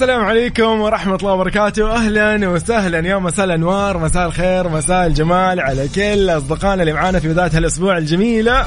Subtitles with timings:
[0.00, 1.96] السلام عليكم ورحمة الله وبركاته.
[1.96, 3.08] أهلا وسهلا.
[3.08, 7.98] يا مساء الأنوار مساء الخير مساء الجمال على كل أصدقائنا اللي معانا في بداية هالأسبوع
[7.98, 8.66] الجميلة.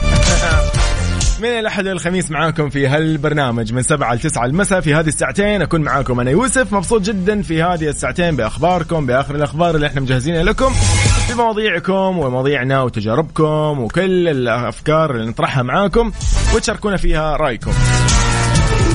[1.42, 3.74] من الأحد والخميس معاكم في هالبرنامج.
[3.74, 6.74] من سبعة لتسعة المساء في هذه الساعتين أكون معاكم أنا يوسف.
[6.74, 10.74] مبسوط جدا في هذه الساعتين بأخباركم بآخر الأخبار اللي إحنا مجهزينها لكم
[11.30, 16.12] بمواضيعكم ومواضيعنا وتجاربكم وكل الأفكار اللي نطرحها معاكم
[16.56, 17.72] وتشاركونا فيها رأيكم.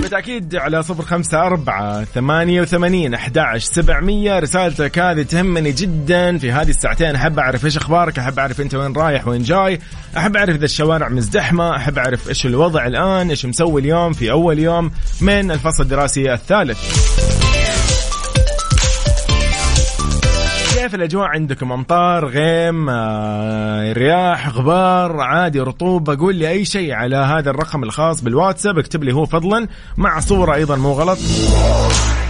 [0.09, 4.39] بالتأكيد على صفر خمسة أربعة ثمانية وثمانين أحد سبعمية.
[4.39, 6.39] رسالتك هذه تهمني جدا.
[6.39, 9.81] في هذه الساعتين أحب أعرف إيش أخبارك أحب أعرف أنت وين رايح وين جاي
[10.17, 14.59] أحب أعرف إذا الشوارع مزدحمة أحب أعرف إيش الوضع الآن إيش مسوي اليوم في أول
[14.59, 16.79] يوم من الفصل الدراسي الثالث.
[20.89, 27.17] كيف الأجواء عندكم؟ أمطار غيم آه، رياح غبار عادي رطوبة؟ قول لي أي شيء على
[27.17, 31.19] هذا الرقم الخاص بالواتساب اكتب لي هو فضلا مع صورة أيضا مو غلط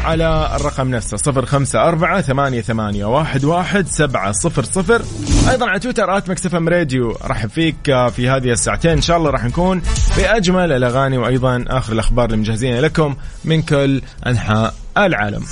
[0.05, 5.03] على الرقم نفسه صفر خمسة أربعة ثمانية, ثمانية واحد, واحد سبعة صفر صفر.
[5.51, 8.91] أيضا على تويتر at Mix FM Radio أرحب فيك آه، في هذه الساعتين.
[8.91, 9.83] إن شاء الله راح نكون
[10.17, 15.45] بأجمل الأغاني وأيضا آخر الأخبار اللي مجهزينها لكم من كل أنحاء العالم.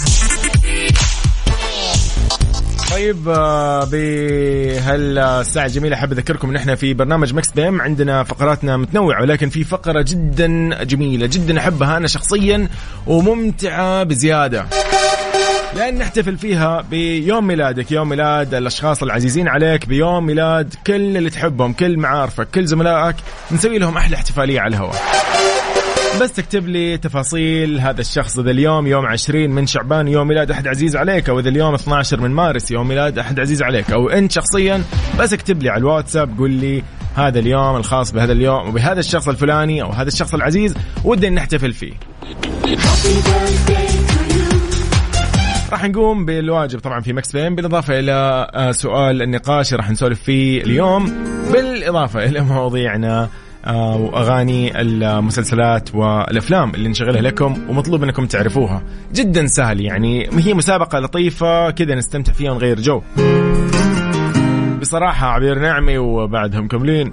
[2.96, 7.80] طيب آه، بهالساعة الجميلة أحب أذكركم إن إحنا في برنامج Mix PM.
[7.80, 12.68] عندنا فقراتنا متنوعة ولكن في فقرة جدا جميلة جدا أحبها أنا شخصيا
[13.06, 14.66] وممتعة بزيادة.
[15.76, 21.72] لأن نحتفل فيها بيوم ميلادك يوم ميلاد الأشخاص العزيزين عليك بيوم ميلاد كل اللي تحبهم
[21.72, 23.16] كل معارفك كل زملائك
[23.52, 24.96] نسوي لهم أحلى احتفالية على الهواء.
[26.20, 30.68] بس تكتب لي تفاصيل هذا الشخص اذا اليوم يوم 20 من شعبان يوم ميلاد أحد
[30.68, 33.90] عزيز عليك أو اذا اليوم 12 من مارس يوم ميلاد أحد عزيز عليك.
[33.90, 34.82] أو أنت شخصيا
[35.18, 36.82] بس اكتب لي على الواتساب قول لي
[37.14, 40.74] هذا اليوم الخاص بهذا اليوم وبهذا الشخص الفلاني أو هذا الشخص العزيز
[41.04, 41.92] ودي نحتفل فيه.
[45.72, 50.62] راح نقوم بالواجب طبعا في مكس بين بالإضافة إلى آه، سؤال النقاش راح نسولف فيه
[50.62, 51.04] اليوم
[51.52, 53.28] بالإضافة إلى مواضيعنا
[53.74, 58.82] وأغاني المسلسلات والأفلام اللي نشغلها لكم ومطلوب انكم تعرفوها.
[59.14, 63.02] جدا سهل يعني هي مسابقة لطيفة كذا نستمتع فيها ونغير جو.
[64.80, 67.12] بصراحة عبير نعمي وبعدهم مكملين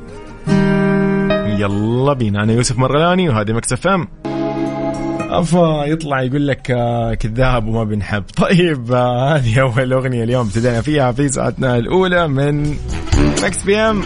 [1.59, 4.07] يلا بينا أنا يوسف مرغلاني وهذه Mix FM.
[5.29, 8.23] أفا يطلع يقول لك آه، كذاب وما بنحب.
[8.43, 12.75] طيب آه، هذه أول أغنية اليوم ابتدينا فيها في ساعتنا الأولى من
[13.43, 14.01] Mix PM.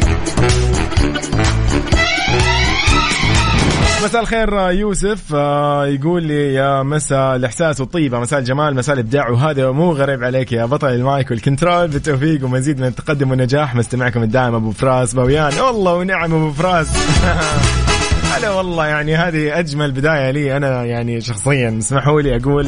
[4.03, 5.33] مساء الخير يوسف.
[5.35, 9.29] آه، يقول لي يا مساء الإحساس والطيبه مساء الجمال مساء الإبداع.
[9.29, 11.87] وهذا مو غريب عليك يا بطل ال mic وال control.
[11.87, 13.75] بالتوفيق ومزيد من التقدم والنجاح.
[13.75, 15.59] مستمعكم الدائم أبو فراس باويان.
[15.59, 16.87] والله ونعم أبو فراس.
[18.37, 21.77] هلا والله يعني هذه أجمل بداية لي أنا يعني شخصيا.
[21.79, 22.67] اسمحوا لي أقول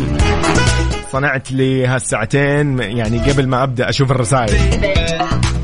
[1.12, 4.60] صنعت لي هالساعتين يعني قبل ما أبدأ أشوف الرسائل.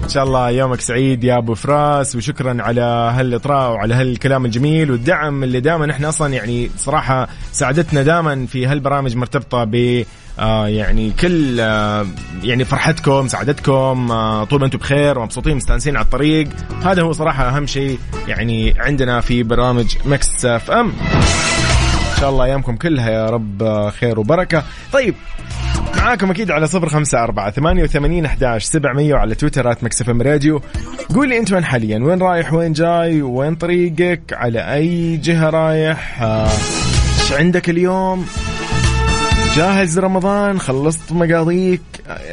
[0.05, 2.81] إن شاء الله يومك سعيد يا أبو فراس وشكرا على
[3.15, 9.15] هالإطراء وعلى هالكلام الجميل والدعم اللي دائما إحنا أصلا يعني صراحة ساعدتنا دائما في هالبرامج
[9.15, 10.03] مرتبطة ب
[10.39, 12.07] آه يعني كل آه
[12.43, 16.47] يعني فرحتكم سعادتكم آه طول ما أنتم بخير ومبسوطين مستأنسين على الطريق.
[16.83, 20.93] هذا هو صراحة أهم شيء يعني عندنا في برامج Mix FM.
[22.15, 24.63] إن شاء الله أيامكم كلها يا رب خير وبركة.
[24.93, 25.15] طيب
[26.05, 30.21] معاكم أكيد على صفر خمسة أربعة ثمانية وثمانين أحداش سبعمية وعلى تويتر at Mix FM
[30.21, 30.61] Radio.
[31.15, 36.21] قول لي أنت وين حاليا؟ وين رايح؟ وين جاي؟ وين طريقك؟ على أي جهة رايح؟
[36.21, 36.49] آه،
[37.21, 38.25] إيش عندك اليوم؟
[39.55, 41.81] جاهز رمضان؟ خلصت مقاضيك؟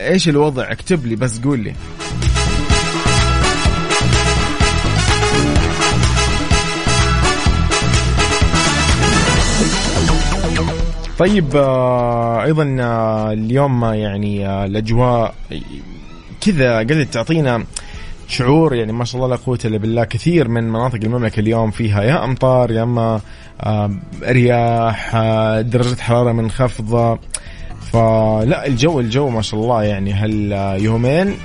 [0.09, 1.73] إيش الوضع؟ اكتب لي بس قول لي
[11.19, 15.35] طيب آه، أيضا آه، اليوم يعني آه، الأجواء
[16.41, 17.65] كذا قدرت تعطينا
[18.29, 22.03] شعور يعني ما شاء الله لا قوة إلا بالله كثير من مناطق المملكة اليوم فيها
[22.03, 23.21] يا أمطار يا أما
[24.23, 25.17] رياح
[25.61, 27.19] درجة حرارة منخفضة.
[27.93, 31.37] فلا الجو الجو ما شاء الله يعني هاليومين.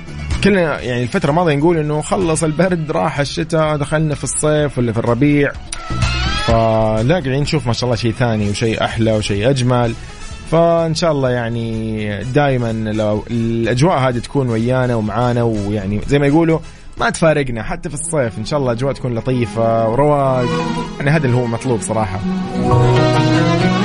[0.44, 4.98] كلنا يعني الفترة الماضية نقول إنه خلص البرد راح الشتاء دخلنا في الصيف ولا في
[4.98, 5.52] الربيع.
[6.48, 9.94] فلا قاعدين نشوف ما شاء الله شيء ثاني وشيء أحلى وشيء أجمل.
[10.50, 12.70] فإن شاء الله يعني دائما
[13.30, 16.58] الأجواء هذه تكون ويانا ومعانا ويعني زي ما يقولوا
[17.00, 18.38] ما تفارقنا حتى في الصيف.
[18.38, 20.46] إن شاء الله اجواء تكون لطيفة ورواق.
[20.98, 22.20] يعني هذا اللي هو مطلوب صراحة.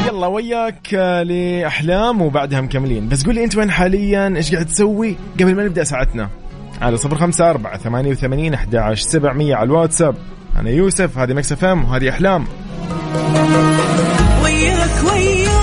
[0.08, 0.94] يلا وياك
[1.24, 3.10] لأحلام وبعدها مكملين.
[3.10, 6.30] بس قول لي أنت وين حاليا؟ إيش قاعد تسوي؟ قبل ما نبدأ ساعتنا.
[6.82, 10.16] على صفر خمسة أربعة ثمانية وثمانين أحد عشر سبعمية على الواتساب.
[10.60, 12.46] أنا يوسف هذه Mix FM وهذه أحلام.
[14.44, 15.54] وياك وياك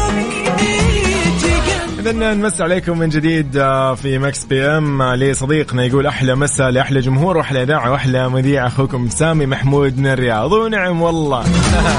[1.99, 7.01] إذا نمسي عليكم من جديد آه، في Mix PM آه، لصديقنا يقول أحلى مساء لأحلى
[7.01, 10.53] جمهور وأحلى إذاعة وأحلى مذيع أخوكم سامي محمود من الرياض.
[10.53, 11.45] ونعم والله.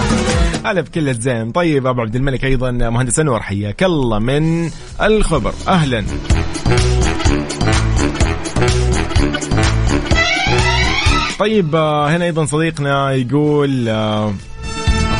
[0.65, 1.51] هلا بكل الزين.
[1.51, 4.69] طيب أبو عبد الملك أيضا مهندس أنور حياك الله من
[5.01, 5.53] الخبر.
[5.67, 6.03] أهلا.
[11.41, 14.33] طيب آه، هنا أيضا صديقنا يقول آه،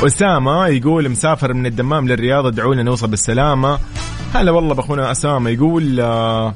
[0.06, 3.80] أسامة يقول مسافر من الدمام للرياض ادعونا نوصل بالسلامة.
[4.34, 6.54] هلا والله بأخونا أسامة يقول آه،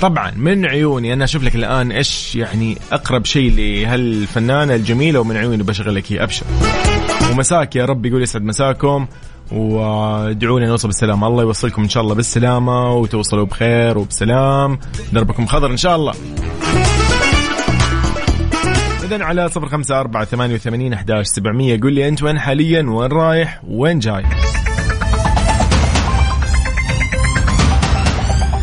[0.00, 5.62] طبعا من عيوني أنا أشوف لك الآن إيش يعني أقرب شيء لهالفنانة الجميلة ومن عيوني
[5.62, 6.46] بشغلك هي أبشر.
[7.32, 9.06] ومساك يا رب يقول يسعد مساكم
[9.52, 11.26] وادعونا نوصل بالسلامة.
[11.26, 14.78] الله يوصلكم إن شاء الله بالسلامة وتوصلوا بخير وبسلام.
[15.12, 16.14] دربكم خضر إن شاء الله.
[19.10, 21.80] إذا على صفر خمسة أربعة ثمانية وثمانين أحداش سبعمية.
[21.80, 24.24] قول لي أنت وين حاليا؟ وين رايح؟ وين جاي؟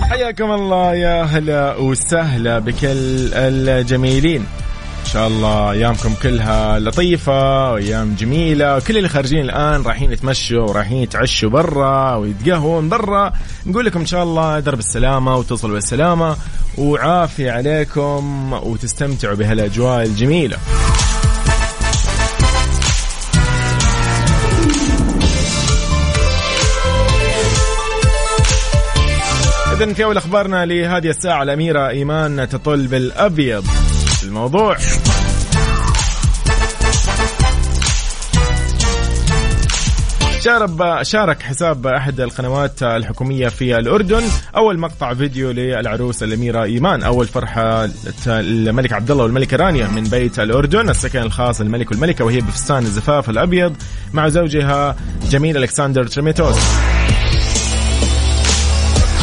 [0.10, 4.46] حياكم الله يا هلا وسهلا بكل الجميلين.
[5.14, 8.78] شاء الله أيامكم كلها لطيفة وأيام جميلة.
[8.78, 13.34] وكل اللي خارجين الآن رايحين يتمشوا ورايحين يتعشوا برا ويتقهون برا.
[13.66, 16.36] نقول لكم إن شاء الله درب السلامة وتصلوا بالسلامة
[16.78, 20.58] وعافية عليكم وتستمتعوا بهالأجواء الجميلة.
[29.74, 33.66] إذا في أول أخبارنا لهذه الساعة الأميرة إيمان تطل بالأبيض.
[34.24, 34.78] الموضوع.
[40.42, 44.24] شارب شارك حساب أحد القنوات الحكومية في الأردن.
[44.56, 47.04] أول مقطع فيديو للعروس الأميرة إيمان.
[47.04, 47.90] أول فرحة
[48.28, 50.90] الملك عبد الله والملكه رانيا من بيت الأردن.
[50.90, 53.76] السكن الخاص للملك والملكة وهي بفستان الزفاف الأبيض
[54.14, 54.96] مع زوجها
[55.30, 56.58] جميل ألكسندر تريميتوس.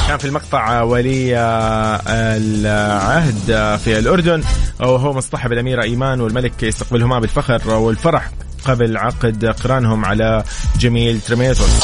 [0.09, 2.01] كان في المقطع ولي آه،
[2.37, 4.43] العهد في الأردن.
[4.81, 8.31] وهو مصطحب الأميرة إيمان والملك يستقبلهما بالفخر والفرح
[8.65, 10.45] قبل عقد قرانهم على
[10.79, 11.81] جميل تريميتوس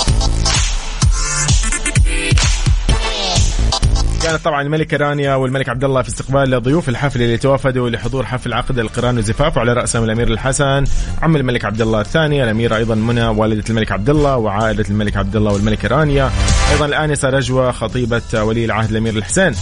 [4.31, 8.53] كانت طبعا الملكه رانيا والملك عبد الله في استقبال ضيوف الحفل اللي توافدوا لحضور حفل
[8.53, 10.85] عقد القران والزفاف وعلى راسهم الأمير الحسن
[11.23, 15.37] عم الملك عبد الله الثاني الاميره أيضا منى والدة الملك عبد الله وعائلة الملك عبد
[15.37, 16.31] الله والملكه رانيا
[16.73, 19.55] أيضا الآنسة رجوة خطيبة ولي العهد الأمير الحسين.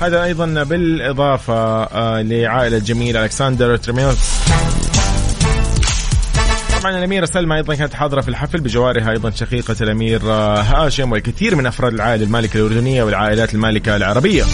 [0.00, 4.18] هذا أيضا بالإضافة آه، لعائلة جميل ألكسندر تريميوس.
[6.80, 11.56] طبعا الأميرة سلمى أيضا كانت حاضرة في الحفل بجوارها أيضا شقيقة الأمير آه، هاشم والكثير
[11.56, 14.44] من أفراد العائلة المالكة الأردنية والعائلات المالكة العربية.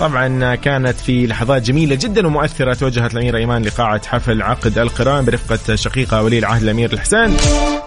[0.00, 5.74] طبعا كانت في لحظات جميلة جدا ومؤثرة توجهت الأميرة إيمان لقاعة حفل عقد القران برفقة
[5.74, 7.36] شقيقة ولي العهد الأمير الحسين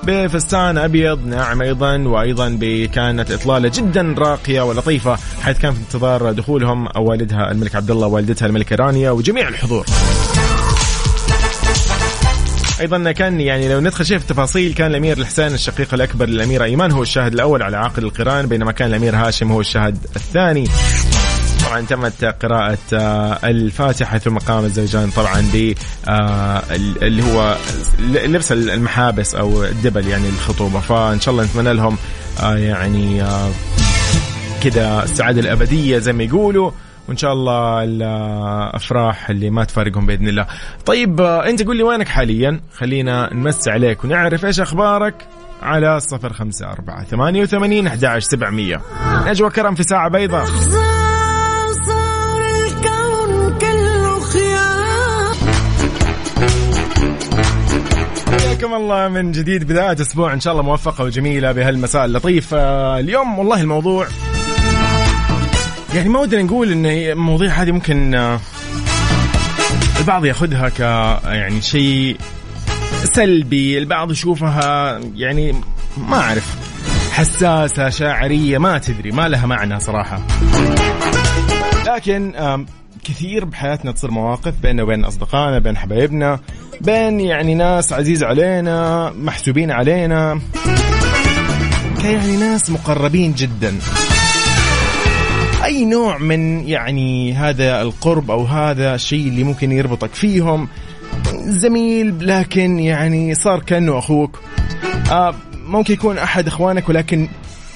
[0.04, 2.50] بفستان أبيض ناعم أيضا وأيضا
[2.94, 8.46] كانت إطلالة جدا راقية ولطيفة حيث كان في انتظار دخولهم والدها الملك عبد الله ووالدتها
[8.46, 9.86] الملكة رانيا وجميع الحضور.
[12.82, 16.92] أيضا كان يعني لو ندخل شيء في التفاصيل كان الأمير الحسين الشقيق الأكبر للاميره ايمان
[16.92, 20.68] هو الشاهد الأول على عقد القرآن بينما كان الأمير هاشم هو الشاهد الثاني.
[21.66, 25.74] طبعا تمت قراءة آه، الفاتحة ثم قام الزوجان طبعا ب
[26.10, 26.64] آه،
[27.02, 27.58] اللي هو
[28.00, 30.80] لبس المحابس أو الدبل يعني الخطوبة.
[30.80, 31.98] فإن شاء الله نتمنى لهم
[32.40, 33.24] آه، يعني
[34.64, 36.72] كذا السعادة الأبدية زي ما يقولوا.
[37.10, 40.46] وإن شاء الله الأفراح اللي ما تفارقهم بإذن الله.
[40.86, 45.28] طيب آه، أنت قول لي وينك حاليا؟ خلينا نمسي عليك ونعرف إيش أخبارك
[45.62, 48.82] على صفر خمسة أربعة ثمانية وثمانين أحد عشر سبعمية
[49.28, 50.46] نجوى كرم في ساعة بيضاء
[58.32, 63.40] حياكم الله من جديد بداية أسبوع إن شاء الله موفقة وجميلة بهالمساء اللطيف آه، اليوم
[63.40, 64.08] والله الموضوع
[65.94, 68.40] يعني ما ودنا نقول إن المواضيع هذه ممكن آه،
[70.00, 70.80] البعض ياخذها ك
[71.26, 72.18] يعني شيء
[73.04, 75.56] سلبي البعض يشوفها يعني
[75.98, 76.56] ما أعرف
[77.12, 80.22] حساسة شاعرية ما تدري ما لها معنى صراحة.
[81.88, 82.34] لكن
[83.04, 86.40] كثير بحياتنا تصير مواقف بيننا وبين أصدقائنا بين حبايبنا
[86.82, 90.42] بين يعني ناس عزيز علينا محسوبين علينا
[92.02, 93.80] كيعني ناس مقربين جدا.
[95.80, 100.68] أي نوع من يعني هذا القرب أو هذا الشيء اللي ممكن يربطك فيهم؟
[101.36, 104.40] زميل لكن يعني صار كأنه أخوك.
[105.12, 107.28] آه ممكن يكون أحد إخوانك ولكن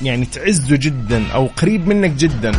[0.01, 2.51] يعني تعزه جدا أو قريب منك جدا.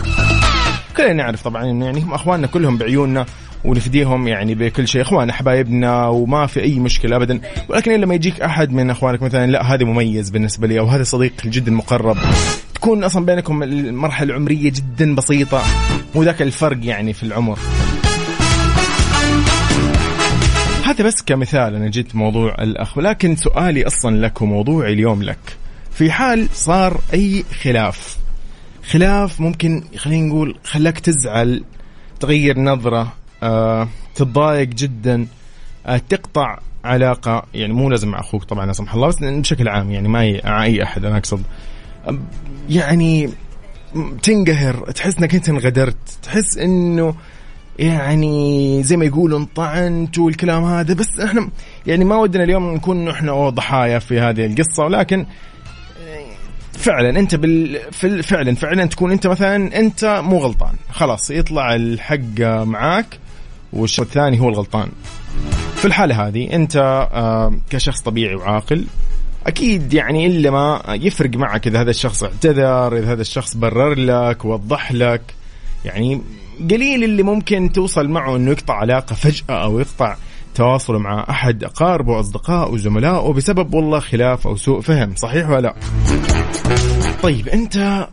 [0.96, 3.26] كلنا نعرف طبعا إنه يعني هم إخواننا كلهم بعيوننا
[3.64, 5.02] ونفديهم يعني بكل شيء.
[5.02, 7.40] إخوان حبايبنا وما في أي مشكلة ابدا.
[7.68, 11.32] ولكن لما يجيك أحد من إخوانك مثلا لا هذا مميز بالنسبة لي أو هذا صديق
[11.44, 12.16] جدا مقرب.
[12.84, 15.62] تكون أصلا بينكم المرحلة العمرية جدا بسيطة
[16.14, 17.58] مو ذاك الفرق يعني في العمر.
[20.84, 25.38] هذا بس كمثال أنا جيت موضوع الأخ ولكن سؤالي أصلا لك وموضوعي اليوم لك.
[25.90, 28.16] في حال صار أي خلاف
[28.90, 31.64] خلاف ممكن خلينا نقول خلاك تزعل
[32.20, 33.12] تغير نظرة
[33.42, 35.26] آه، تتضايق جدا
[35.86, 39.90] آه، تقطع علاقة يعني مو لازم مع أخوك طبعا لا سمح الله بس بشكل عام
[39.90, 40.20] يعني ما
[40.62, 41.42] أي أحد أنا أقصد.
[42.68, 43.30] يعني
[44.22, 47.14] تنقهر تحس إنك أنت انغدرت تحس إنه
[47.78, 50.94] يعني زي ما يقولوا انطعنت والكلام هذا.
[50.94, 51.48] بس إحنا
[51.86, 55.26] يعني ما ودنا اليوم نكون إحنا ضحايا في هذه القصة ولكن
[56.72, 57.80] فعلا أنت بال...
[58.22, 60.74] فعلا فعلا تكون أنت مثلا أنت مو غلطان.
[60.90, 63.18] خلاص يطلع الحق معاك
[63.72, 64.88] والشخص الثاني هو الغلطان.
[65.76, 66.76] في الحالة هذه أنت
[67.12, 68.84] آه، كشخص طبيعي وعاقل
[69.46, 74.44] أكيد يعني إلا ما يفرق معك إذا هذا الشخص اعتذر إذا هذا الشخص برر لك
[74.44, 75.22] وضح لك.
[75.84, 76.20] يعني
[76.70, 80.16] قليل اللي ممكن توصل معه أنه يقطع علاقة فجأة أو يقطع
[80.54, 85.74] تواصله مع أحد أقاربه أصدقائه وزملائه بسبب والله خلاف أو سوء فهم صحيح ولا لا؟
[87.22, 88.08] طيب أنت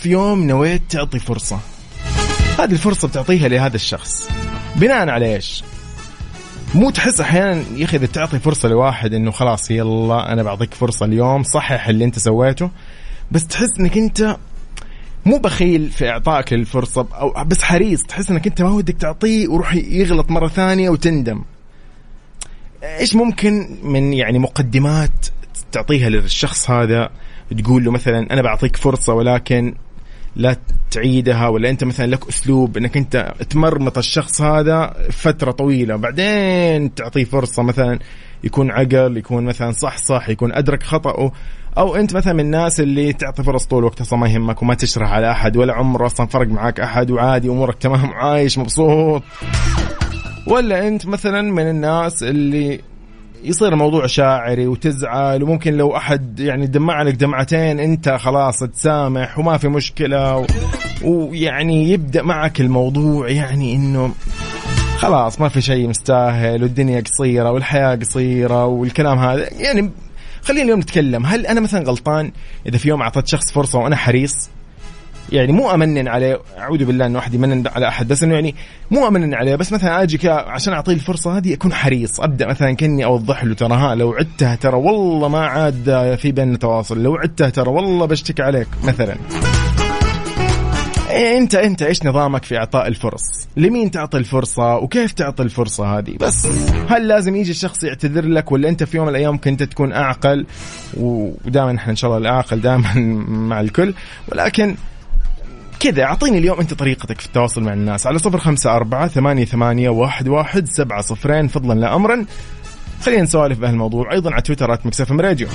[0.00, 1.58] في يوم نويت تعطي فرصة.
[2.58, 4.28] هذه الفرصة بتعطيها لهذا الشخص.
[4.76, 5.64] بناء على إيش؟
[6.74, 11.06] مو تحس أحيانا يا أخي إذا تعطي فرصة لواحد إنه خلاص يلا أنا بعطيك فرصة
[11.06, 12.70] اليوم صحح اللي أنت سويته
[13.30, 14.36] بس تحس إنك أنت
[15.26, 19.74] مو بخيل في اعطائك للفرصه أو بس حريص تحس إنك أنت ما ودك تعطيه وروح
[19.74, 21.42] يغلط مرة ثانية وتندم.
[22.82, 25.26] إيش ممكن من يعني مقدمات
[25.72, 27.10] تعطيها للشخص هذا
[27.58, 29.74] تقول له مثلا أنا بعطيك فرصة ولكن
[30.36, 30.56] لا
[30.90, 37.24] تعيدها ولا أنت مثلا لك أسلوب إنك أنت تمرمط الشخص هذا فترة طويلة بعدين تعطيه
[37.24, 37.98] فرصة مثلا
[38.44, 41.32] يكون عقل يكون مثلا صح صح يكون أدرك خطأه
[41.78, 45.12] أو أنت مثلا من الناس اللي تعطي فرص طول الوقت أصلا ما يهمك وما تشرح
[45.12, 49.22] على أحد ولا عمره أصلا فرق معك أحد وعادي أمورك تمام عايش مبسوط.
[50.46, 52.80] ولا أنت مثلا من الناس اللي
[53.44, 59.58] يصير الموضوع شاعري وتزعل وممكن لو أحد يعني دمع لك دمعتين أنت خلاص تسامح وما
[59.58, 60.46] في مشكلة و...
[61.04, 64.14] ويعني يبدأ معك الموضوع يعني إنه
[64.96, 69.48] خلاص ما في شيء مستاهل والدنيا قصيرة والحياة قصيرة والكلام هذا.
[69.52, 69.90] يعني
[70.42, 72.32] خلينا اليوم نتكلم هل أنا مثلا غلطان
[72.66, 74.50] إذا في يوم أعطيت شخص فرصة وأنا حريص؟
[75.32, 78.54] يعني مو أمنن عليه أعوذ بالله إنه واحد يمنن على أحد بس إنه يعني
[78.90, 83.04] مو أمنن عليه بس مثلا آجي عشان أعطيه الفرصة هذه أكون حريص أبدأ مثلا كأني
[83.04, 87.48] أوضح له ترى ها لو عدتها ترى والله ما عاد في بيننا تواصل لو عدتها
[87.48, 89.16] ترى والله بشتكي عليك مثلا
[91.10, 93.22] إيه أنت أنت إيش نظامك في إعطاء الفرص؟
[93.56, 96.46] لمين تعطي الفرصة وكيف تعطي الفرصة هذه؟ بس
[96.88, 100.46] هل لازم يجي الشخص يعتذر لك ولا أنت في يوم من الأيام كنت تكون أعقل
[100.96, 102.94] ودائما إحنا إن شاء الله الأعقل دائما
[103.48, 103.94] مع الكل
[104.28, 104.76] ولكن
[105.80, 108.06] كذا أعطيني اليوم أنت طريقتك في التواصل مع الناس.
[108.06, 111.48] على صفر خمسة أربعة ثمانية, ثمانية واحد, واحد سبعة صفرين.
[111.48, 112.24] فضلا لا أمرا.
[113.02, 115.48] خلينا نسولف بهالموضوع أيضا على تويتر مكسف راديو.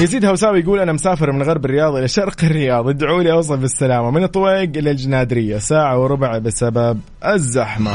[0.00, 2.88] يزيد هوساوي يقول أنا مسافر من غرب الرياض إلى شرق الرياض.
[2.88, 4.10] ادعوا لي اوصل بالسلامة.
[4.10, 5.58] من الطويق إلى الجنادرية.
[5.58, 7.92] ساعة وربع بسبب الزحمة.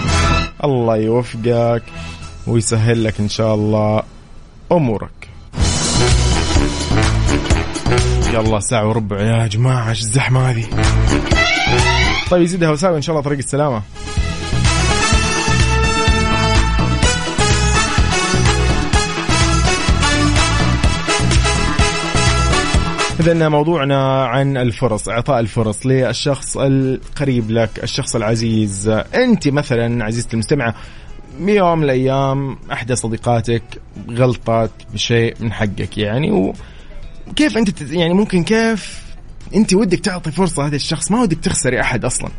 [0.64, 1.84] الله يوفقك
[2.48, 4.04] ويسهل لك إن شاء الله
[4.72, 5.19] أمورك.
[8.34, 10.66] يلا ساعة وربع يا جماعة إيش الزحمة هذه؟
[12.32, 13.82] طيب يزيدها وساوي إن شاء الله طريق السلامة.
[23.20, 28.90] إذا موضوعنا عن الفرص إعطاء الفرص للشخص القريب لك الشخص العزيز.
[29.16, 30.76] أنت مثلا عزيزتي المستمعة
[31.40, 33.64] يوم من الأيام إحدى صديقاتك
[34.10, 36.54] غلطت بشيء من حقك يعني و
[37.36, 39.04] كيف أنت يعني ممكن كيف
[39.56, 42.30] أنت ودك تعطي فرصة هذا الشخص؟ ما ودك تخسري أحد أصلا.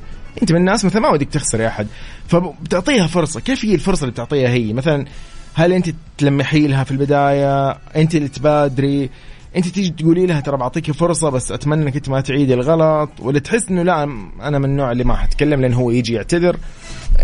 [0.42, 1.86] أنت من الناس مثلا ما ودك تخسري أحد.
[2.28, 3.40] فبتعطيها فرصة.
[3.40, 5.06] كيف هي الفرصة اللي بتعطيها هي؟ مثلا
[5.54, 9.10] هل أنت تلمحي لها في البداية؟ أنت اللي تبادري.
[9.56, 13.10] أنت تيجي تقولي لها ترى بعطيك فرصة بس أتمنى إنك أنت ما تعيدي الغلط.
[13.18, 14.02] ولا تحس إنه لا
[14.42, 16.56] أنا من النوع اللي ما حتكلم لأن هو يجي يعتذر.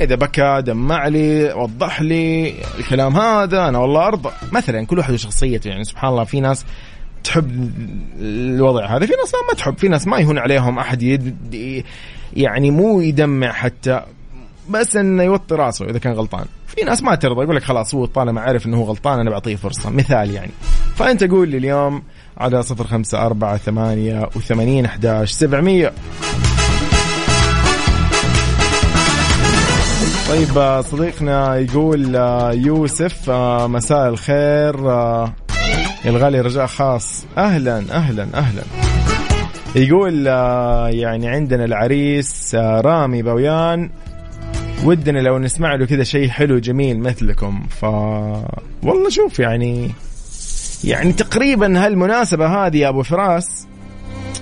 [0.00, 4.30] إذا بكى دمع لي وضح لي الكلام هذا أنا والله أرضى.
[4.52, 6.64] مثلا كل واحد وشخصيته يعني سبحان الله في ناس
[7.26, 7.70] تحب
[8.20, 9.06] الوضع هذا.
[9.06, 11.36] في ناس ما تحب في ناس ما يهون عليهم أحد يد
[12.32, 14.02] يعني مو يدمع حتى
[14.70, 16.44] بس إنه يوطي راسه إذا كان غلطان.
[16.66, 19.56] في ناس ما ترضى يقول لك خلاص هو طالما عرف إنه هو غلطان أنا بعطيه
[19.56, 19.90] فرصة.
[19.90, 20.50] مثال يعني.
[20.96, 22.02] فأنت قول لي اليوم
[22.38, 25.92] على صفر خمسة أربعة ثمانية وثمانين أحداش سبعمية.
[30.28, 32.14] طيب صديقنا يقول
[32.66, 33.30] يوسف
[33.70, 34.76] مساء الخير
[36.06, 37.26] الغالي رجاء خاص.
[37.38, 38.62] أهلا أهلا أهلا.
[39.76, 40.26] يقول
[40.96, 43.90] يعني عندنا العريس رامي بويان.
[44.84, 47.62] ودنا لو نسمع له كذا شيء حلو جميل مثلكم.
[47.70, 47.84] ف
[48.82, 49.90] والله شوف يعني
[50.84, 53.66] يعني تقريبا هالمناسبة هذه يا أبو فراس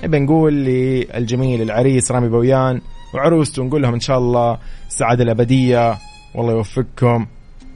[0.03, 2.81] بنقول للجميل العريس رامي بويان
[3.13, 4.57] وعروسته نقول لهم إن شاء الله
[4.87, 5.97] السعادة الأبدية.
[6.35, 7.25] والله يوفقكم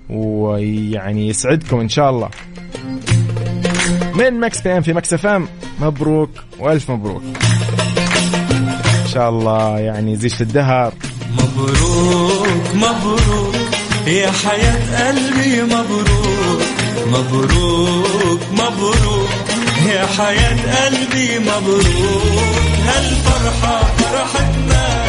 [0.09, 2.29] ويعني يسعدكم إن شاء الله.
[4.19, 5.47] من Mix PM في Mix FM.
[5.79, 7.23] مبروك وألف مبروك.
[9.01, 10.93] إن شاء الله يعني يزيد في الدهر.
[11.33, 13.55] مبروك مبروك
[14.07, 16.61] يا حياة قلبي مبروك.
[17.07, 19.29] مبروك مبروك
[19.89, 22.39] يا حياة قلبي مبروك.
[22.87, 25.03] هالفرحة فرحتنا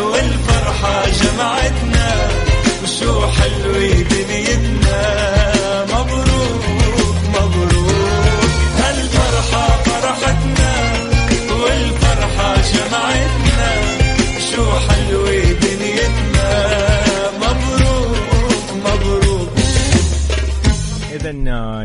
[0.00, 1.53] والفرحة جمعتنا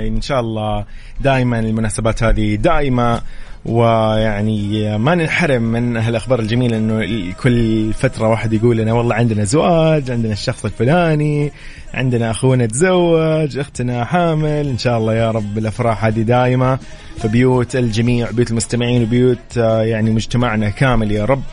[0.08, 0.86] إن شاء الله
[1.20, 3.22] دائما المناسبات هذه دائمة
[3.66, 10.12] ويعني ما ننحرم من هالأخبار الجميلة إنه كل فترة واحد يقول لنا والله عندنا زواج
[10.12, 11.52] عندنا الشخص الفلاني
[11.94, 16.80] عندنا أخونا تزوج أختنا حامل إن شاء الله يا رب الأفراح هذه دائمة
[17.22, 21.44] في بيوت الجميع بيوت المستمعين وبيوت يعني مجتمعنا كامل يا رب.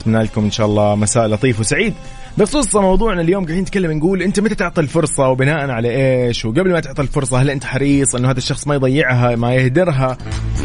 [0.00, 1.94] أتمنى لكم إن شاء الله مساء لطيف وسعيد.
[2.38, 5.90] بخصوص موضوعنا اليوم قاعدين نتكلم نقول أنت متى تعطي الفرصة وبناء على
[6.26, 10.18] إيش؟ وقبل ما تعطي الفرصة هل أنت حريص إنه هذا الشخص ما يضيعها ما يهدرها؟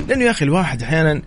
[0.09, 1.21] لأنه يا أخي الواحد أحيانا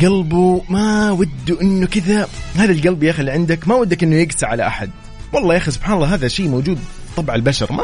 [0.00, 2.28] قلبه ما وده إنه كذا.
[2.56, 4.90] هذا القلب يا أخي اللي عندك ما ودك إنه يقسى على أحد.
[5.32, 6.78] والله يا أخي سبحان الله هذا شيء موجود
[7.16, 7.72] طبع البشر.
[7.72, 7.82] ما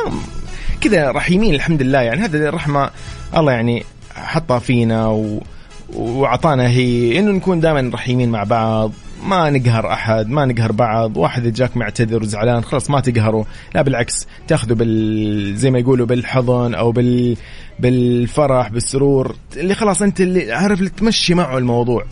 [0.81, 2.01] كذا رحيمين الحمد لله.
[2.01, 2.91] يعني هذا الرحمة
[3.37, 3.85] الله يعني
[4.15, 5.43] حطها فينا و
[5.95, 7.19] وأعطانا هي.
[7.19, 8.93] إنه نكون دائما رحيمين مع بعض.
[9.25, 14.27] ما نقهر أحد ما نقهر بعض واحد جاك معتذر وزعلان خلاص ما تقهره لا بالعكس
[14.49, 17.37] تاخذه بال زي ما يقولوا بالحضن أو بال
[17.79, 22.05] بالفرح بالسرور اللي خلاص أنت اللي عارف اللي تمشي معه الموضوع.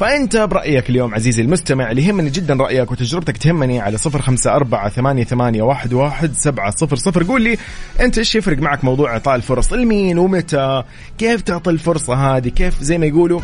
[0.00, 4.88] فأنت برأيك اليوم عزيزي المستمع اللي يهمني جدا رأيك وتجربتك تهمني على صفر خمسة أربعة
[4.88, 7.58] ثمانية, ثمانية واحد, واحد سبعة صفر صفر قول لي
[8.00, 10.82] أنت إيش يفرق معك موضوع إعطاء الفرص؟ لمين ومتى؟
[11.18, 13.40] كيف تعطي الفرصة هذه؟ كيف زي ما يقولوا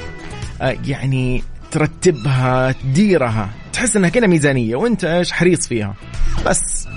[0.61, 1.43] آه يعني
[1.77, 3.49] ترتبها تديرها.
[3.73, 5.95] تحس إنها كده ميزانية وأنت إيش؟ حريص فيها.
[6.47, 6.89] بس.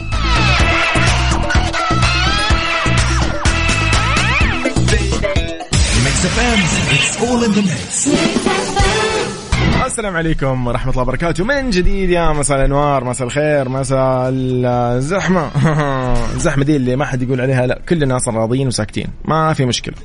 [9.85, 11.43] السلام عليكم ورحمة الله وبركاته.
[11.43, 15.51] من جديد يا مساء الأنوار مساء الخير مساء الزحمة.
[16.35, 19.07] الزحمة دي اللي ما حد يقول عليها لا كلنا أصلا راضيين وساكتين.
[19.25, 19.95] ما في مشكلة.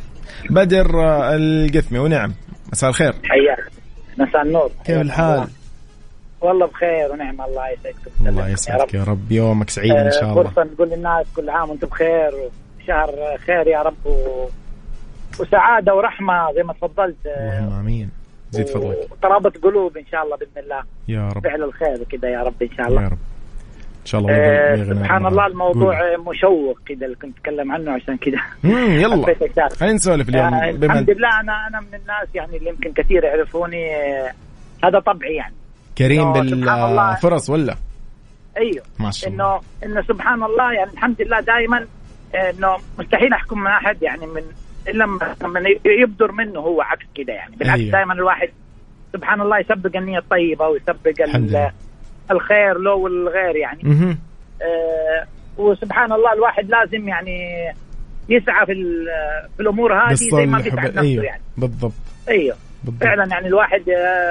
[0.50, 0.87] بدر
[1.34, 2.32] القثمي ونعم.
[2.72, 3.12] مساء الخير.
[3.12, 3.43] حياك
[4.18, 4.70] مساء النور.
[4.85, 5.48] كيف الحال؟
[6.40, 8.27] والله بخير ونعم الله يسعدكم.
[8.29, 9.33] الله يسعدك يا رب.
[9.33, 10.42] يومك سعيد إن شاء الله.
[10.42, 12.33] فرصه نقول للناس كل عام وأنتم بخير.
[12.81, 14.46] وشهر خير يا رب و...
[15.40, 17.16] وسعادة ورحمة زي ما تفضلت.
[17.27, 18.11] اللهم آمين.
[18.50, 19.12] زيد فضلك.
[19.12, 20.83] وترابط قلوب إن شاء الله بإذن الله.
[21.09, 21.42] يا رب.
[21.42, 23.03] فعل الخير كذا يا رب إن شاء الله.
[23.03, 23.18] يا رب.
[24.04, 26.20] إن شاء الله آه سبحان الله الموضوع قول.
[26.20, 29.34] مشوق كذا اللي كنت أتكلم عنه عشان كذا يلا.
[29.76, 33.96] خلينا نسولف اليوم آه الحمد لله أنا أنا من الناس يعني اللي يمكن كثير يعرفوني
[33.96, 34.32] آه
[34.84, 35.54] هذا طبعي يعني.
[35.98, 37.76] كريم بالفرص ولا؟
[38.56, 38.82] أيوه.
[39.00, 39.44] ما شاء الله.
[39.56, 41.86] إنه انه سبحان الله يعني الحمد لله دائما
[42.34, 44.42] إنه مستحيل أحكم من أحد يعني من
[44.88, 45.04] إلا
[45.42, 47.56] لما يبدر منه هو عكس كذا يعني.
[47.56, 47.92] بالعكس أيوه.
[47.92, 48.48] دائما الواحد
[49.12, 51.12] سبحان الله يسبق النية الطيبة ويسبق
[52.30, 53.82] الخير له والغير يعني
[54.62, 55.26] آه
[55.58, 57.68] وسبحان الله الواحد لازم يعني
[58.28, 58.74] يسعى في
[59.56, 61.24] في الأمور هذه زي ما بيسعى نفسه أيوه.
[61.24, 61.92] يعني بالضبط
[62.28, 63.02] أيوه بالضبط.
[63.02, 63.82] فعلا يعني الواحد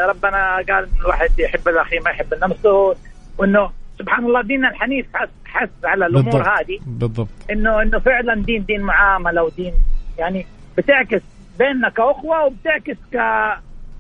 [0.10, 2.96] ربنا قال الواحد يحب الأخي ما يحب نفسه
[3.38, 6.42] وإنه سبحان الله ديننا الحنيف حس, حس على الأمور.
[6.42, 9.74] هذه بالضبط انه إنه فعلا دين دين معاملة ودين
[10.18, 10.46] يعني
[10.78, 11.22] بتعكس
[11.60, 13.18] بيننا كأخوة وبتعكس ك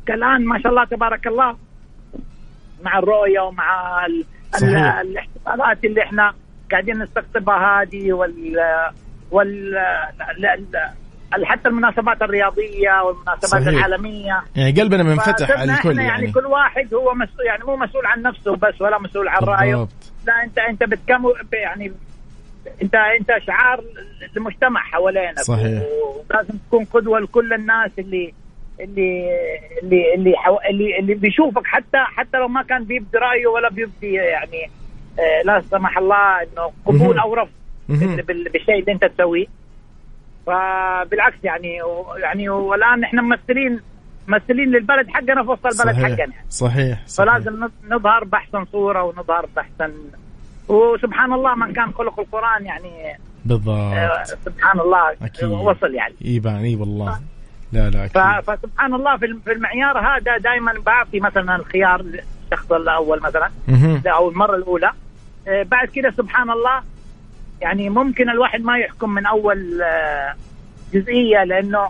[0.06, 1.56] كالآن ما شاء الله تبارك الله
[2.84, 4.08] مع الرؤية ومع
[4.54, 5.00] صحيح.
[5.00, 6.34] الاحتفالات اللي إحنا
[6.72, 8.56] قاعدين نستقطبها هذه وال
[9.32, 9.76] وال
[11.36, 13.68] ال- حتى المناسبات الرياضية والمناسبات صحيح.
[13.68, 18.06] العالمية يعني قلبنا منفتح على الكل يعني, يعني كل واحد هو مسؤول يعني مو مسؤول
[18.06, 19.88] عن نفسه بس ولا مسؤول عن رأيه
[20.28, 21.92] لا انت أنت بتكمل يعني
[22.82, 23.84] انت أنت شعار
[24.38, 25.82] المجتمع حوالينك صحيح.
[26.30, 28.34] ولازم تكون قدوة لكل الناس اللي
[28.80, 29.30] اللي
[29.84, 30.58] اللي اللي, حو...
[30.70, 34.70] اللي اللي بيشوفك حتى حتى لو ما كان بيبدي رأيه ولا بيبدي يعني
[35.20, 37.20] آه لا سمح الله إنه قبول.
[37.20, 37.52] أو رفض
[38.54, 39.46] بالشيء اللي أنت تسويه.
[40.46, 43.80] فبالعكس يعني و- يعني والآن إحنا ممثلين
[44.28, 46.18] ممثلين للبلد حقنا في وسط البلد صحيح.
[46.20, 46.34] حقنا.
[46.50, 47.28] صحيح, صحيح.
[47.34, 49.94] فلازم نظ- نظهر بأحسن صورة ونظهر باحسن
[50.68, 55.44] وسبحان الله من كان خلق القرآن يعني آه، بالضبط سبحان الله أكيد.
[55.50, 56.14] وصل يعني.
[56.26, 56.40] إي
[56.76, 57.20] والله.
[57.74, 63.20] لا لا فسبحان الله في الم- في المعيار هذا دائما بعطي مثلا الخيار للشخص الأول
[63.22, 63.50] مثلا.
[64.08, 64.92] أو المرة الأولى
[65.48, 66.82] آه، بعد كده سبحان الله
[67.62, 70.36] يعني ممكن الواحد ما يحكم من أول آه،
[70.94, 71.90] جزئية لأنه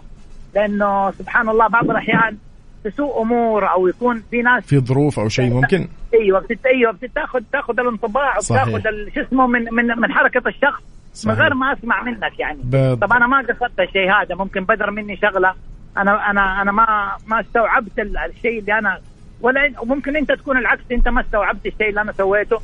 [0.55, 2.37] لأنه سبحان الله بعض الأحيان
[2.83, 6.65] تسوء أمور أو يكون في ناس في ظروف أو شيء ممكن أيوه بتت...
[6.65, 8.37] أيوه بتاخذ تاخذ الانطباع.
[8.37, 8.81] وبتاخذ
[9.15, 10.81] شو اسمه من من من حركة الشخص
[11.25, 11.39] من صحيح.
[11.39, 13.01] غير ما أسمع منك يعني بالضبط.
[13.01, 15.53] طب أنا ما قصدت الشيء هذا ممكن بدر مني شغلة
[15.97, 18.99] أنا أنا أنا ما ما استوعبت ال- الشيء اللي أنا
[19.41, 22.59] ولا وممكن أنت تكون العكس أنت ما استوعبت الشيء اللي أنا سويته.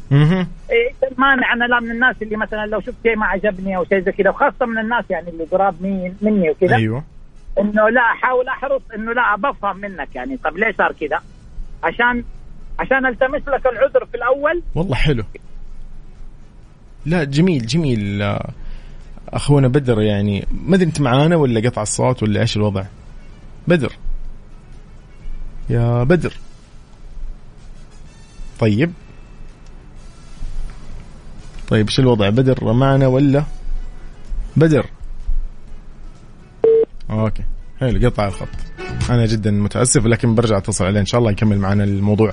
[0.72, 4.00] إيه المانع أنا لا من الناس اللي مثلا لو شفت شيء ما عجبني أو شيء
[4.00, 7.04] زي كذا وخاصة من الناس يعني اللي قراب مني, مني وكذا أيوه.
[7.60, 10.38] إنه لا أحاول أحرص إنه لا بفهم منك يعني.
[10.38, 11.20] طب ليه صار كذا
[11.84, 12.24] عشان
[12.80, 14.62] عشان ألتمس لك العذر في الأول.
[14.76, 15.24] والله حلو.
[17.06, 18.50] لا جميل جميل آه،
[19.34, 20.46] أخونا بدر يعني.
[20.52, 22.84] ما أدري أنت معانا ولا قطع الصوت ولا إيش الوضع؟
[23.70, 23.94] بدر.
[25.70, 26.34] يا بدر.
[28.60, 28.94] طيب.
[31.70, 33.44] طيب إيش الوضع؟ بدر معنا ولا؟
[34.58, 34.86] بدر.
[37.10, 37.44] أوكي.
[37.80, 38.48] حلو قطع الخط.
[39.10, 41.00] أنا جدا متأسف لكن برجع أتصل عليه.
[41.00, 42.32] إن شاء الله يكمل معنا الموضوع.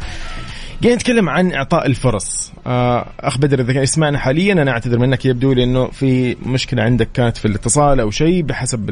[0.82, 2.52] قاعد نتكلم عن إعطاء الفرص.
[2.66, 5.26] آه، أخ بدر إذا كان يسمعنا حاليا أنا أعتذر منك.
[5.26, 8.90] يبدو لي إنه في مشكلة عندك كانت في الاتصال أو شيء بحسب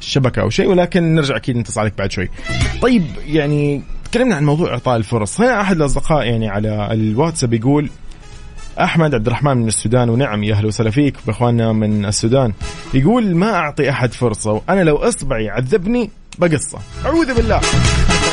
[0.00, 2.28] الشبكه أو شيء ولكن نرجع أكيد نتصل عليك بعد شوي.
[2.82, 7.90] طيب يعني تكلمنا عن موضوع إعطاء الفرص، هنا أحد الأصدقاء يعني على الواتساب يقول
[8.80, 12.52] أحمد عبد الرحمن من السودان ونعم يا أهلا وسهلا فيك بإخواننا من السودان.
[12.94, 16.78] يقول ما أعطي أحد فرصة وأنا لو أصبعي عذبني بقصة.
[17.04, 17.60] أعوذ بالله.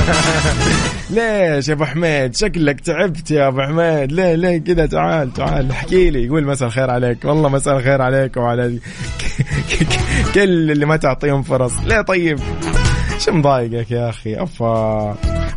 [1.10, 4.12] ليش يا أبو حميد؟ شكلك تعبت يا أبو حميد.
[4.12, 6.26] ليه ليه كذا تعال تعال احكي لي.
[6.26, 7.26] يقول مساء الخير عليك.
[7.26, 8.80] والله مساء الخير عليك وعلى
[10.34, 11.80] كل اللي ما تعطيهم فرص.
[11.86, 12.40] ليه طيب؟
[13.20, 14.66] شو مضايقك يا أخي؟ أفا.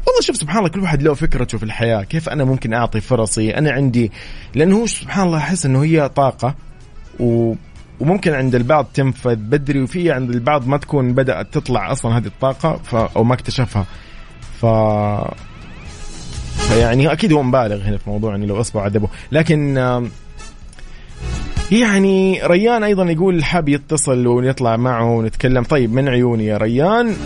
[0.06, 2.02] والله شوف سبحان الله كل واحد له فكرته في الحياة.
[2.02, 4.12] كيف أنا ممكن أعطي فرصي؟ أنا عندي
[4.54, 6.54] لأنه هو سبحان الله أحس إنه هي طاقة
[7.20, 7.54] و
[8.00, 12.76] وممكن عند البعض تنفذ بدري وفي عند البعض ما تكون بدأت تطلع أصلا هذه الطاقة
[12.76, 12.94] ف...
[12.94, 13.86] أو ما اكتشفها.
[14.60, 14.66] ف
[16.68, 19.78] فيعني أكيد هو مبالغ هنا في موضوع أنه لو أصبع عذبه لكن
[21.72, 25.64] يعني ريان أيضا يقول حاب يتصل ونطلع معه ونتكلم.
[25.64, 27.16] طيب من عيوني يا ريان؟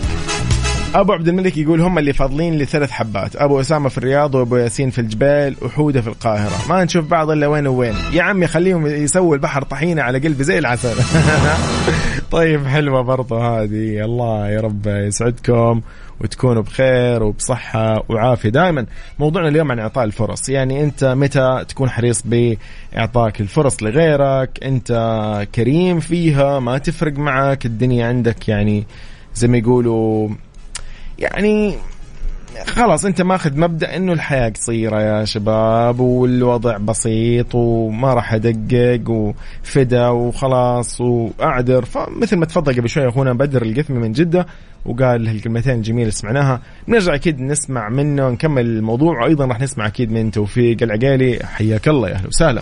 [0.95, 3.35] أبو عبد الملك يقول هم اللي فاضلين لثلاث حبات.
[3.35, 6.69] أبو أسامة في الرياض وأبو ياسين في الجبال وحودة في القاهرة.
[6.69, 10.59] ما نشوف بعض إلا وين وين يا عمي خليهم يسووا البحر طحينة على قلبي زي
[10.59, 10.95] العسل.
[12.31, 14.05] طيب حلوة برضه هذه.
[14.05, 15.81] الله يا رب يسعدكم.
[16.21, 18.49] وتكونوا بخير وبصحة وعافية.
[18.49, 18.85] دائما
[19.19, 20.49] موضوعنا اليوم عن إعطاء الفرص.
[20.49, 28.07] يعني أنت متى تكون حريص بإعطاك الفرص لغيرك؟ أنت كريم فيها؟ ما تفرق معك؟ الدنيا
[28.07, 28.83] عندك يعني
[29.35, 30.29] زي ما يقولوا
[31.19, 31.75] يعني
[32.67, 40.07] خلاص أنت ماخذ مبدأ إنه الحياة قصيرة يا شباب والوضع بسيط وما راح أدقق وفدا
[40.09, 41.85] وخلاص وأعذر.
[41.85, 44.45] فمثل ما تفضل قبل شوي أخونا بدر القثمي من جدة
[44.85, 46.61] وقال هالكلمتين الجميله اللي سمعناها.
[46.87, 51.39] نرجع أكيد نسمع منه نكمل الموضوع وأيضا راح نسمع أكيد من توفيق العقيلي.
[51.43, 52.61] حياك الله يا أهلا وسهلا.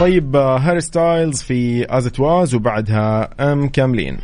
[0.00, 4.18] طيب آه، Harry Styles في As It Was وبعدها أم كاملين.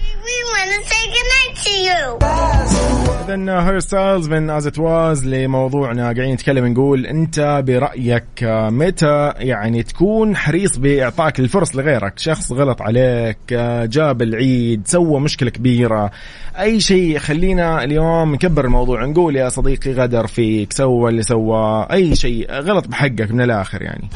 [3.35, 6.03] اذا Harry Styles من As It Was لموضوعنا.
[6.03, 8.25] قاعدين نتكلم نقول أنت برأيك
[8.71, 13.39] متى يعني تكون حريص بإعطاك الفرص لغيرك؟ شخص غلط عليك
[13.85, 16.11] جاب العيد سوى مشكلة كبيرة.
[16.59, 22.17] أي شيء خلينا اليوم نكبر الموضوع نقول يا صديقي غدر فيك سوى اللي سوى أي
[22.17, 24.09] شيء غلط بحقك من الآخر يعني.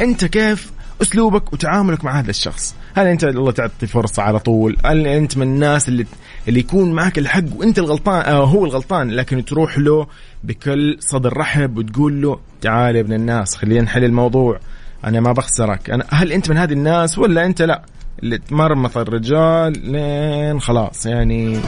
[0.00, 5.06] أنت كيف أسلوبك وتعاملك مع هذا الشخص؟ هل أنت الله تعطي فرصة على طول؟ هل
[5.06, 6.06] أنت من الناس اللي
[6.48, 10.06] اللي يكون معك الحق وأنت الغلطان آه هو الغلطان لكن تروح له
[10.44, 14.58] بكل صدر رحب وتقول له تعال يا ابن الناس خلينا نحل الموضوع
[15.04, 15.90] أنا ما بخسرك.
[15.90, 17.82] أنا هل أنت من هذه الناس ولا أنت لا؟
[18.22, 21.60] اللي تمرمط الرجال لين خلاص يعني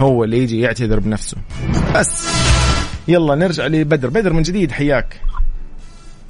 [0.00, 1.36] هو اللي يجي يعتذر بنفسه.
[1.96, 2.28] بس.
[3.08, 4.08] يلا نرجع لبدر.
[4.08, 5.20] بدر من جديد حياك.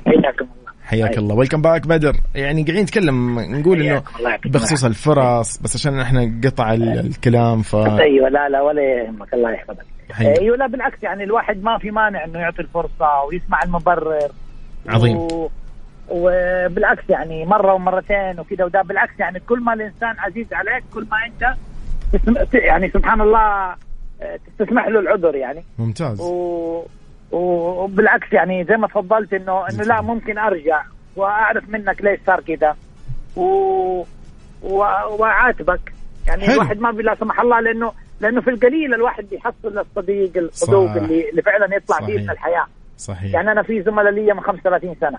[0.06, 0.46] حياكم
[0.90, 1.34] حياك الله.
[1.34, 2.16] ويلكم باك بدر.
[2.34, 4.02] يعني قاعدين نتكلم نقول إنه
[4.44, 9.34] بخصوص الفرص بس عشان إحنا قطع الكلام ف أيوه لا لا ولا يهمك.
[9.34, 9.86] الله يحفظك.
[10.20, 14.30] أيوه لا بالعكس يعني الواحد ما في مانع إنه يعطي الفرصة ويسمع المبرر.
[14.88, 15.16] عظيم.
[15.16, 15.50] و...
[16.08, 21.16] وبالعكس يعني مرة ومرتين وكذا وده بالعكس يعني كل ما الإنسان عزيز عليك كل ما
[21.26, 21.56] أنت
[22.54, 23.74] يعني سبحان الله
[24.58, 25.64] تسمح له العذر يعني.
[25.78, 26.20] ممتاز.
[26.20, 26.82] و...
[27.32, 30.82] وبالعكس يعني زي ما تفضلت إنه إنه لا ممكن أرجع
[31.16, 32.76] وأعرف منك ليش صار كذا.
[33.36, 33.42] و...
[34.62, 34.76] و...
[35.18, 35.92] وأعاتبك.
[36.26, 36.54] يعني حلو.
[36.54, 41.42] الواحد ما لا سمح الله لأنه لأنه في القليل الواحد بيحصل الصديق الصدوق اللي اللي
[41.42, 42.66] فعلا يطلع فيه من الحياة.
[42.96, 43.34] صحيح.
[43.34, 45.18] يعني أنا في زملاء لي من 35 سنة.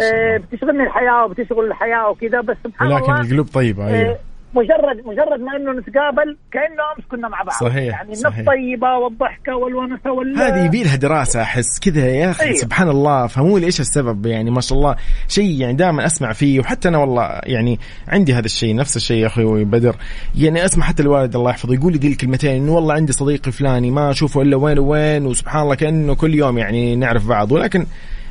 [0.00, 3.98] إيه بتشغلني الحياة وبتشغل الحياة وكذا بس سبحان الله لكن القلوب طيبة أيوه.
[3.98, 4.18] إيه
[4.54, 7.56] مجرد مجرد ما إنه نتقابل كأنه أمس كنا مع بعض.
[7.70, 12.44] صحيح يعني النفس طيبه والضحكة والونسة وال هذه يبي لها دراسة أحس كذا يا أخي
[12.44, 12.56] أيوه.
[12.56, 14.96] سبحان الله فهموا لي إيش السبب؟ يعني ما شاء الله
[15.28, 19.26] شيء يعني دائما أسمع فيه وحتى أنا والله يعني عندي هذا الشيء نفس الشيء يا
[19.26, 19.96] أخوي بدر.
[20.38, 23.90] يعني أسمع حتى الوالد الله يحفظه يقول لي ذي الكلمتين إنه والله عندي صديقي فلاني
[23.90, 27.86] ما أشوفه إلا وين وين وسبحان الله كأنه كل يوم يعني نعرف بعض ولكن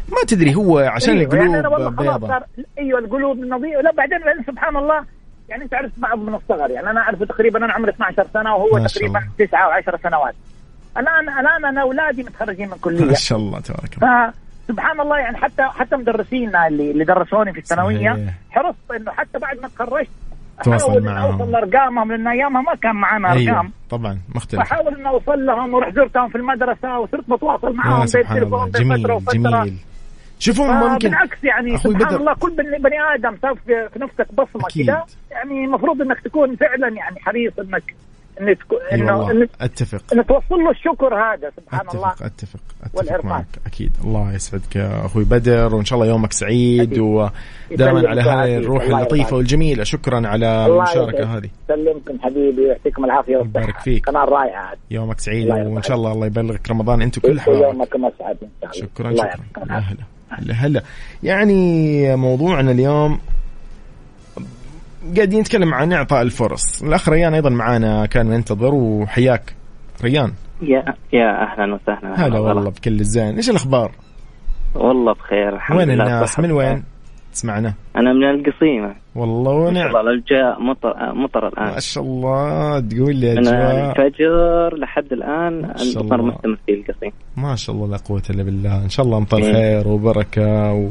[0.09, 2.39] ما تدري هو عشان أيوه القلوب يعني أنا بيضة
[2.79, 5.05] إيوه القلوب نظيفه لا بعدين سبحان الله
[5.53, 8.87] يعني انت عرفت بعض من الصغر يعني أنا اعرفه تقريبا أنا عمري 12 سنة وهو
[8.87, 10.35] تقريبا 9 أو 10 سنوات.
[10.97, 13.05] الان الآن أنا أولادي متخرجين من كلية.
[13.05, 14.33] ما شاء الله تبارك الله.
[14.67, 19.59] سبحان الله يعني حتى حتى مدرسينا اللي اللي درسوني في الثانوية حرصت إنه حتى بعد
[19.61, 20.09] ما تخرجت
[20.63, 23.47] تواصل معهم أوصل لأرقامهم لأن أيامها ما كان معنا أرقام.
[23.47, 23.69] أيوة.
[23.89, 24.61] طبعا مختلف.
[24.61, 29.77] فحاول إني أوصل لهم ورحت زرتهم في المدرسة وصرت بتواصل معهم بالتليفون جميل جميل.
[30.43, 32.15] شوفوا ممكن بالعكس يعني سبحان بدر.
[32.19, 37.19] الله كل بني آدم سوف في نفسك بصمة كذا يعني المفروض إنك تكون فعلا يعني
[37.19, 37.95] حريص انك
[38.41, 38.57] إنك
[38.93, 40.03] انه إنك أتفق.
[40.13, 42.11] إنك توصل له الشكر هذا سبحان أتفق الله.
[42.21, 43.45] أتفق أتفق معك.
[43.65, 43.91] أكيد.
[44.03, 49.35] الله يسعدك يا أخوي بدر وإن شاء الله يومك سعيد ودائما على هذه الروح اللطيفة
[49.37, 49.83] والجميلة.
[49.83, 51.49] شكرا على المشاركة هذه.
[51.67, 53.37] سلمكم حبيبي ويعطيكم العافية.
[53.37, 54.09] ويبارك فيك.
[54.09, 54.73] قناة رائعة.
[54.91, 57.01] يومك سعيد وإن شاء الله الله يبلغك رمضان.
[57.01, 58.37] إنت كل حال يومكم اسعد
[58.71, 59.11] شكرا.
[59.11, 59.97] شكرا يا
[60.39, 60.83] هلا هلا
[61.23, 63.19] يعني موضوعنا اليوم
[65.15, 66.83] قاعدين نتكلم عن إعطاء الفرص.
[66.83, 69.55] الأخ ريان أيضا معانا كان ينتظر وحياك
[70.03, 70.31] ريان.
[70.61, 72.27] يا يا أهلا وسهلا.
[72.27, 73.35] هلا والله بكل الزين.
[73.35, 73.91] إيش الأخبار؟
[74.75, 76.83] والله بخير الحمد وين لله الناس؟ من وين؟
[77.33, 78.95] تسمعنا؟ أنا من القصيمة.
[79.15, 79.95] والله ونعم.
[79.95, 81.65] والله الجاء مطر مطر الآن.
[81.65, 87.75] ما شاء الله تقول لي من الفجر لحد الآن المطر مستمر في القصيم ما شاء
[87.75, 88.83] الله لا قوة إلا بالله.
[88.83, 89.53] إن شاء الله امطر إيه.
[89.53, 90.87] خير وبركة و...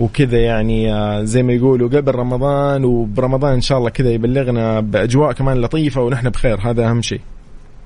[0.00, 5.32] وكذا يعني آه، زي ما يقولوا قبل رمضان وبرمضان إن شاء الله كذا يبلغنا بأجواء
[5.32, 6.58] كمان لطيفة ونحن بخير.
[6.60, 7.20] هذا أهم شيء.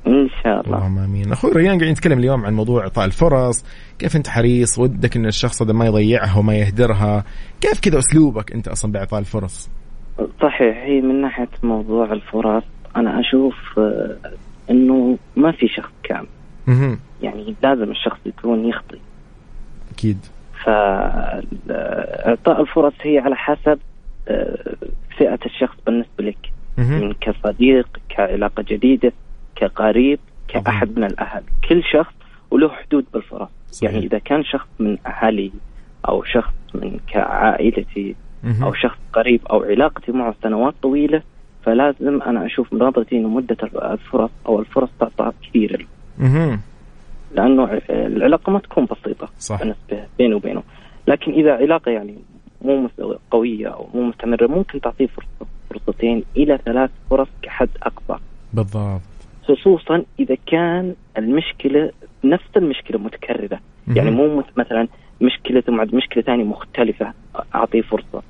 [0.07, 0.77] إن شاء الله.
[0.77, 1.33] اللهم آمين.
[1.33, 3.65] أخوي ريان قاعد نتكلم اليوم عن موضوع إعطاء الفرص
[3.99, 7.25] كيف أنت حريص ودك إن الشخص هذا ما يضيعها وما يهدرها
[7.61, 9.71] كيف كذا أسلوبك أنت أصلا بإعطاء الفرص؟
[10.43, 12.65] صحيح هي من ناحية موضوع الفرص
[12.97, 14.17] أنا أشوف آه،
[14.71, 16.27] إنه ما في شخص كامل.
[17.23, 18.99] يعني لازم الشخص يكون يخطي
[19.93, 20.19] أكيد.
[20.65, 23.79] فاعطاء الفرص هي على حسب
[24.29, 24.77] آه،
[25.19, 26.37] فئة الشخص بالنسبة لك.
[26.79, 29.13] من كصديق كعلاقة جديدة.
[29.57, 31.43] كقريب كأحد من الأهل.
[31.69, 32.15] كل شخص
[32.51, 33.93] وله حدود بالفرص صحيح.
[33.93, 35.53] يعني إذا كان شخص من أهلي
[36.09, 38.15] أو شخص من كعائلتي
[38.63, 41.23] أو شخص قريب أو علاقتي معه سنوات طويلة
[41.65, 43.57] فلازم أنا أشوف بنظرتي أنه مدة
[43.93, 45.87] الفرص أو الفرص تعطى كثير.
[47.35, 49.61] لأنه العلاقة ما تكون بسيطة صح.
[49.61, 50.63] بالنسبة بيني وبينه.
[51.07, 52.15] لكن إذا علاقة يعني
[52.63, 52.89] مو
[53.31, 58.23] قوية أو مو مستمرة ممكن تعطيه فرصة فرصتين إلى ثلاث فرص كحد أقصى.
[58.53, 59.01] بالضبط.
[59.49, 61.91] خصوصا إذا كان المشكلة
[62.25, 63.61] نفس المشكلة متكررة.
[63.89, 64.89] يعني مو مثلا
[65.21, 67.13] مشكلة مع مشكلة ثانية مختلفة
[67.55, 68.23] أعطيه فرصة.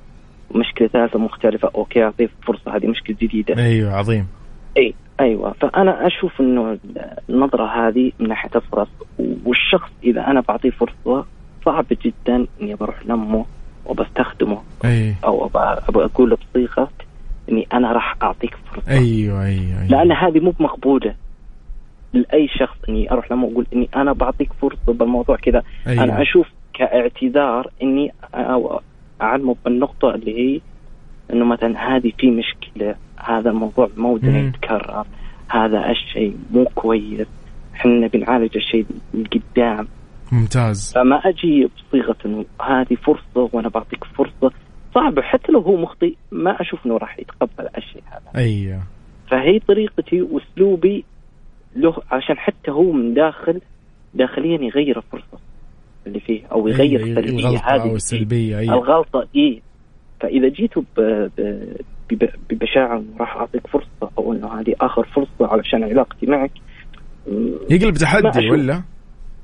[0.55, 3.57] مشكلة ثالثة مختلفة أوكي أعطيه فرصة هذه مشكلة جديدة.
[3.57, 4.27] أيوه عظيم.
[4.77, 5.51] إي أيوه.
[5.51, 6.77] فأنا أشوف إنه
[7.29, 8.87] النظرة هذه من ناحية الفرص
[9.45, 11.25] والشخص إذا أنا بعطيه فرصة
[11.65, 13.45] صعب جدا إني بروح لمه
[13.85, 14.61] وبستخدمه.
[14.85, 15.15] أي.
[15.23, 15.45] أو
[15.89, 16.89] ابى أقول بصيغة
[17.49, 18.91] إني أنا راح أعطيك فرصة.
[18.91, 19.87] أيوه أيوه, أيوة.
[19.87, 21.15] لأن هذه مو مقبوله
[22.13, 25.63] لأي شخص إني أروح لما أقول إني أنا بعطيك فرصة بالموضوع كذا.
[25.87, 26.03] أيوة.
[26.03, 28.13] أنا أشوف كاعتذار إني
[29.21, 30.61] أعلمه بالنقطة اللي هي
[31.33, 35.05] إنه مثلا هذه في مشكلة هذا الموضوع مو يتكرر
[35.49, 37.27] هذا الشيء مو كويس
[37.75, 39.87] إحنا بنعالج الشيء قدام
[40.31, 40.93] ممتاز.
[40.95, 44.51] فما أجي بصيغة إنه هذه فرصة وأنا بعطيك فرصة
[44.97, 48.43] صعبه حتى لو هو مخطئ ما أشوف إنه راح يتقبل الشيء هذا.
[48.43, 48.79] أيوه.
[49.31, 51.05] فهي طريقتي وأسلوبي
[51.75, 53.61] له عشان حتى هو من داخل
[54.13, 55.39] داخليا يغير الفرصة
[56.07, 58.73] اللي فيه أو يغير أيوة السلبيه هذه أو السلبية أيوة.
[58.73, 59.61] الغلطه اي
[60.19, 60.83] فإذا جيتوا
[62.49, 66.51] ببشاعة راح أعطيك فرصة أو إنه هذه آخر فرصة علشان علاقتي معك.
[67.69, 68.83] يقلب تحدي ولا؟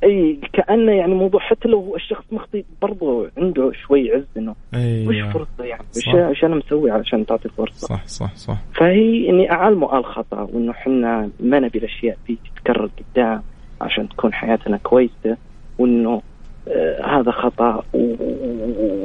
[0.03, 5.09] إي كأنه يعني موضوع حتى لو الشخص مخطي برضه عنده شوي عز إنه أيوة.
[5.09, 5.83] وش فرصة يعني؟
[6.31, 8.57] وش أنا مسوي علشان تعطي فرصة؟ صح صح صح.
[8.75, 13.41] فهي إني اعلمه الخطا وإنه إحنا ما نبي الأشياء دي تتكرر قدام
[13.81, 15.37] عشان تكون حياتنا كويسة
[15.79, 16.21] وإنه
[16.67, 17.83] آه هذا خطأ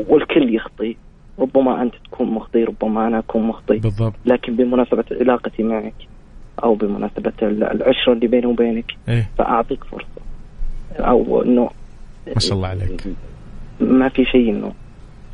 [0.09, 0.97] والكل يخطي.
[1.39, 3.79] ربما أنت تكون مخطي ربما أنا أكون مخطي.
[3.79, 4.15] بالضبط.
[4.27, 5.95] لكن بمناسبة علاقتي معك
[6.65, 10.18] أو بمناسبة العشرة اللي بيني وبينك إيه؟ فأعطيك فرصة.
[10.99, 11.71] أو إنه
[12.35, 13.05] ما شاء الله عليك.
[13.81, 14.73] ما في شيء إنه.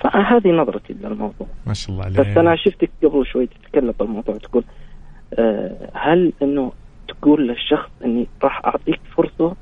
[0.01, 1.47] فهذه نظرتي للموضوع.
[1.67, 2.21] ما شاء الله عليك.
[2.21, 4.65] بس أنا شفتك قبل شوي تتكلم بالموضوع تقول
[5.39, 6.73] أه هل إنه
[7.09, 9.57] تقول للشخص إني راح أعطيك فرصة؟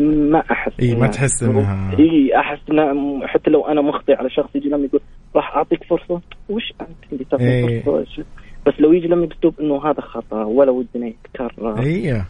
[0.00, 1.98] ما أحس اي ما تحس إنها.
[1.98, 5.00] اي أحس إن حتى لو أنا مخطئ على شخص يجي لما يقول
[5.36, 7.82] راح أعطيك فرصة؟ وش أنت اللي تعطيني إيه.
[7.82, 8.24] فرصة؟
[8.66, 12.24] بس لو يجي لما باسلوب إنه هذا خطأ ولا ودنا يتكرر أيوه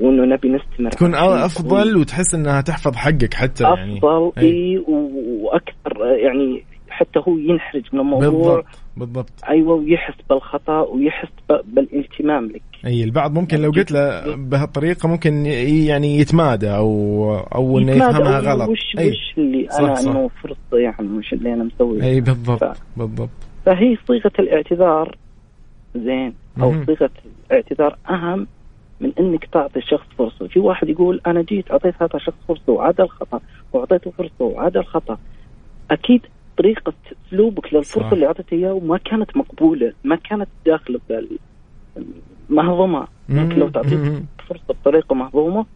[0.00, 3.98] وإنه نبي نستمر تكون أفضل وتحس إنها تحفظ حقك حتى يعني.
[3.98, 4.78] أفضل إي.
[4.88, 8.28] وأكثر يعني حتى هو ينحرج من الموضوع.
[8.28, 9.32] بالضبط بالضبط.
[9.48, 11.28] أيوه ويحس بالخطأ ويحس
[11.64, 12.62] بالالتمام لك.
[12.86, 15.46] إي البعض ممكن لو قلت له بهالطريقة ممكن
[15.86, 18.68] يعني يتمادى أو أو إنه يفهمها غلط.
[18.68, 19.10] وش أي.
[19.10, 20.10] وش اللي أنا صح.
[20.10, 22.78] إنه فرصة يعني وش اللي أنا مسوي إي بالضبط ف...
[22.96, 23.30] بالضبط.
[23.66, 25.16] فهي صيغة الاعتذار.
[25.96, 27.10] زين أو صيغة
[27.50, 28.46] الاعتذار أهم
[29.00, 33.00] من إنك تعطي الشخص فرصة، في واحد يقول أنا جيت أعطيت هذا الشخص فرصة وعاد
[33.00, 33.40] الخطأ
[33.72, 35.18] وأعطيته فرصة وعاد الخطأ.
[35.90, 36.20] أكيد
[36.58, 36.92] طريقة
[37.28, 38.12] أسلوبك للفرصة صح.
[38.12, 41.00] اللي أعطيته إياه ما كانت مقبولة، ما كانت داخله
[42.50, 45.66] مهضومه، لكن لو تعطيه فرصة بطريقة مهضومة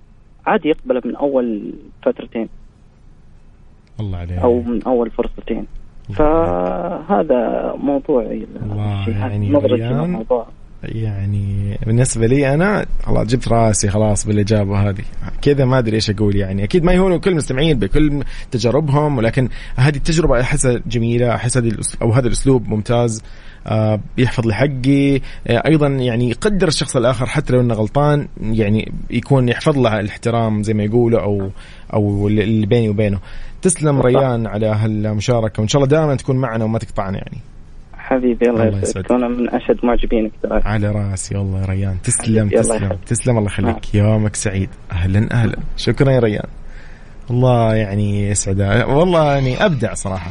[0.46, 2.48] عادي يقبلها من أول فترتين.
[4.00, 5.66] الله عليك أو من أول فرصتين.
[6.12, 10.44] فهذا موضوعي الله يعني نظرتي
[10.82, 15.02] يعني بالنسبة لي أنا خلاص جبت راسي خلاص بالإجابة هذه.
[15.42, 16.64] كذا ما أدري إيش أقول يعني.
[16.64, 22.12] أكيد ما يهونوا كل المستمعين بكل تجاربهم ولكن هذه التجربة أحسها جميلة أحس هذه أو
[22.12, 23.22] هذا الأسلوب ممتاز
[23.66, 28.92] آه بيحفظ لي حقي آه أيضا يعني يقدر الشخص الآخر حتى لو إنه غلطان يعني
[29.10, 31.50] يكون يحفظ له الاحترام زي ما يقولوا أو
[31.92, 33.18] أو اللي بيني وبينه.
[33.62, 37.38] تسلم ريان على هالمشاركة وإن شاء الله دائما تكون معنا وما تقطعنا يعني.
[37.98, 39.12] حبيبي الله, يسعدك.
[39.12, 41.96] أنا من أشد معجبينك على راسي والله يا ريان.
[42.02, 43.94] تسلم تسلم الله تسلم الله يخليك.
[43.94, 44.68] يومك سعيد.
[44.92, 45.56] أهلا أهلا.
[45.76, 46.46] شكرا يا ريان.
[47.30, 50.30] الله يعني يسعد والله يعني أبدع صراحة.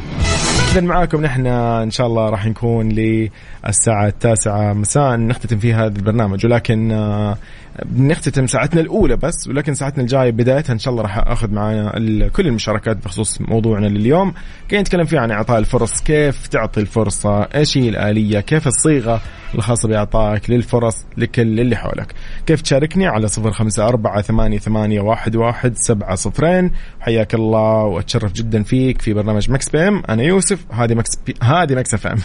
[0.72, 6.46] اذا معاكم نحن إن شاء الله راح نكون للساعة التاسعة مساء نختتم فيها هذا البرنامج.
[6.46, 7.38] ولكن آه،
[7.86, 12.48] بنختتم ساعتنا الأولى بس ولكن ساعتنا الجاية بدايتها إن شاء الله راح أخذ معنا كل
[12.48, 14.34] المشاركات بخصوص موضوعنا لليوم.
[14.70, 19.22] كي نتكلم فيه عن إعطاء الفرص كيف تعطي الفرصة إيش هي الآلية كيف الصيغة
[19.56, 22.14] الخاصة بإعطائك للفرص لكل اللي حولك.
[22.46, 26.72] كيف تشاركني على صفر خمسة أربعة ثمانية, ثمانية واحد, واحد سبعة صفرين.
[27.00, 30.04] حياك الله وأتشرف جدا فيك في برنامج Mix PM.
[30.10, 31.34] أنا يوسف هذه Mix P...
[31.44, 32.18] هذه Mix FM.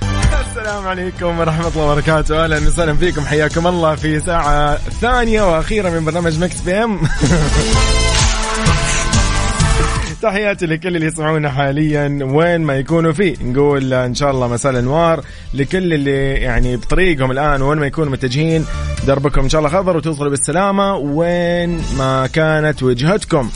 [0.50, 2.44] السلام عليكم ورحمة الله وبركاته.
[2.44, 3.20] أهلا وسهلا فيكم.
[3.20, 7.00] حياكم الله في ساعة ثانية واخيره من برنامج Mix PM.
[10.22, 12.18] تحياتي لكل اللي يسمعونا حاليا.
[12.22, 13.34] وين ما يكونوا فيه.
[13.42, 17.62] نقول إن شاء الله مساء الأنوار لكل اللي يعني بطريقهم الآن.
[17.62, 18.64] وين ما يكونوا متجهين
[19.06, 20.96] دربكم إن شاء الله خضر وتوصلوا بالسلامة.
[20.96, 23.50] وين ما كانت وجهتكم.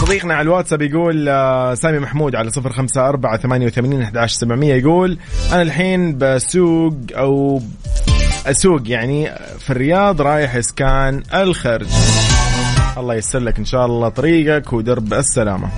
[0.00, 4.36] صديقنا على الواتساب يقول آه، سامي محمود على صفر خمسة أربعة ثمانية وثمانين أحد عشر
[4.36, 5.18] سبعمية يقول
[5.52, 7.60] أنا الحين بسوق أو
[8.50, 11.86] أسوق يعني في الرياض رايح إسكان الخرج.
[12.98, 15.68] الله يسر لك إن شاء الله طريقك ودرب السلامة.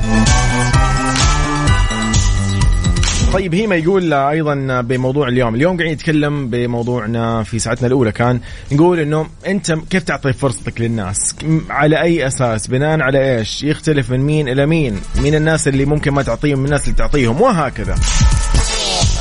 [3.33, 5.55] طيب هيما يقول أيضا بموضوع اليوم.
[5.55, 8.13] اليوم قاعدين نتكلم بموضوعنا في ساعتنا الأولى.
[8.13, 8.41] كان
[8.73, 11.35] نقول إنه أنت كيف تعطي فرصتك للناس؟
[11.71, 16.11] على أي أساس؟ بناء على إيش؟ يختلف من مين إلى مين؟ مين الناس اللي ممكن
[16.11, 17.95] ما تعطيهم من الناس اللي تعطيهم وهكذا.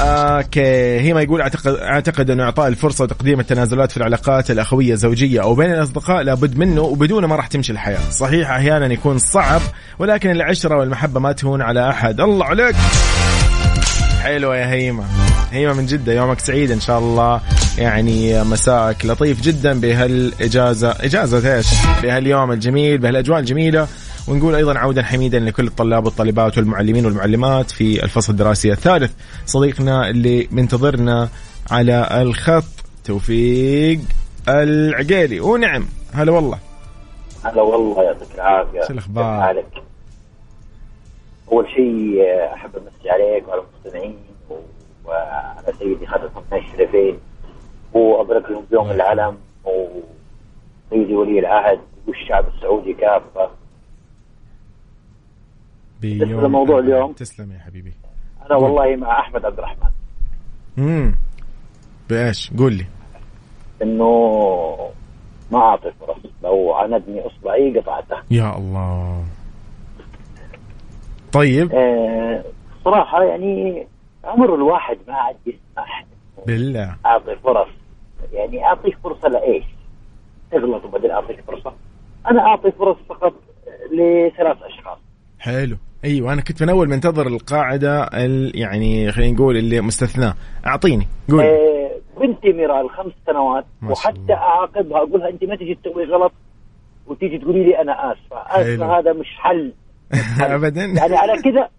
[0.02, 5.42] أوكي هي ما يقول اعتقد أعتقد انه إعطاء الفرصة وتقديم التنازلات في العلاقات الأخوية الزوجية
[5.42, 9.62] أو بين الأصدقاء لابد منه وبدونه ما راح تمشي الحياة، صحيح أحيانا يكون صعب
[10.00, 12.76] ولكن العشرة والمحبة ما تهون على أحد، الله عليك!
[14.22, 15.04] حلوة يا هيمة.
[15.52, 17.42] هيمة من جدة يومك سعيد إن شاء الله.
[17.78, 20.96] يعني مساءك لطيف جدا بهالإجازة.
[21.00, 21.68] إجازة إيش؟
[22.04, 23.88] بهاليوم الجميل بهالأجواء الجميلة.
[24.30, 29.12] ونقول أيضا عودا حميدا لكل الطلاب والطالبات والمعلمين والمعلمات في الفصل الدراسي الثالث.
[29.46, 31.30] صديقنا اللي منتظرنا
[31.72, 32.64] على الخط
[33.06, 34.00] توفيق
[34.50, 35.40] العقيلي.
[35.40, 36.60] ونعم هلا والله.
[37.44, 38.82] هلا والله يعطيك العافية.
[38.88, 39.84] شو الأخبار؟ حالك؟
[41.52, 42.24] أول شيء
[42.54, 44.18] أحب أمسي عليك وعلى المستمعين
[45.06, 47.20] وعلى سيدي خالد الشريفين
[47.94, 53.59] وابارك لهم بيوم العلم وسيدي ولي العهد والشعب السعودي كافة.
[56.02, 57.14] بيوم الموضوع اليوم.
[57.14, 57.94] تسلم يا حبيبي.
[58.46, 59.90] أنا والله مع أحمد عبد الرحمن.
[60.78, 61.16] امم
[62.10, 62.86] بايش قول لي.
[63.82, 64.92] إنه
[65.52, 66.18] ما اعطي فرص.
[66.44, 69.26] لو عندني إصبعي قطعته يا الله.
[71.32, 71.72] طيب.
[71.74, 72.44] آه
[72.86, 73.88] صراحة يعني
[74.24, 76.06] عمر الواحد ما عاد يسمح
[76.48, 76.96] بالله.
[77.06, 77.70] أعطي فرص.
[78.34, 79.64] يعني أعطيك فرصة لإيش؟
[80.52, 81.74] تغلط وبعدين أعطيك فرصة.
[82.32, 83.34] أنا أعطي فرص فقط
[83.92, 84.98] لثلاث أشخاص.
[85.40, 85.78] حلو.
[86.06, 88.10] أيوه أنا كنت من أول منتظر القاعدة
[88.54, 90.34] يعني خلينا نقول اللي مستثناه
[90.68, 91.92] أعطيني قول آه
[92.22, 96.32] بنتي ميرال خمس سنوات وحتى أعاقبها أقولها أنت ما تجي تسوي غلط
[97.08, 98.38] وتيجي تقولي لي أنا آسفة.
[98.62, 99.74] آسفة هذا مش حل.
[100.42, 100.82] ابدا.
[100.82, 101.70] يعني على كذا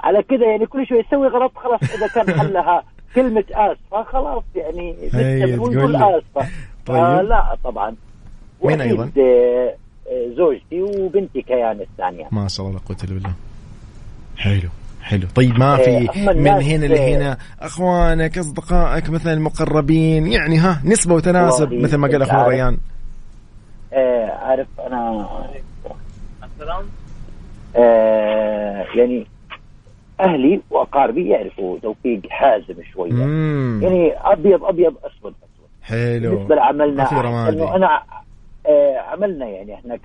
[0.00, 2.84] على كذا يعني كل شوي تسوي غلط خلاص إذا كان حلها
[3.14, 4.96] كلمة آسفة خلاص يعني
[5.56, 6.48] نقول آسفة.
[6.86, 6.96] طيب.
[6.96, 7.96] آه لا طبعا.
[8.64, 9.10] مين أيضا؟
[10.36, 12.28] زوجتي وبنتي كيان الثانية.
[12.32, 13.32] ما شاء الله لا قوة الا بالله
[14.36, 14.68] حلو
[15.02, 15.26] حلو.
[15.34, 21.72] طيب ما في إيه، من هنا لهنا أخوانك أصدقائك مثلا المقربين يعني ها نسبة وتناسب
[21.72, 22.78] مثل ما قال أخونا ريان.
[23.92, 25.28] آه عارف أنا
[27.76, 29.26] آه يعني
[30.20, 33.12] أهلي وأقاربي يعرفوا توفيق حازم شوية.
[33.82, 35.68] يعني أبيض أبيض أسود أسود.
[35.82, 36.30] حلو.
[36.30, 38.02] بالنسبة لعملنا إنه أنا
[38.96, 39.98] عملنا يعني إحنا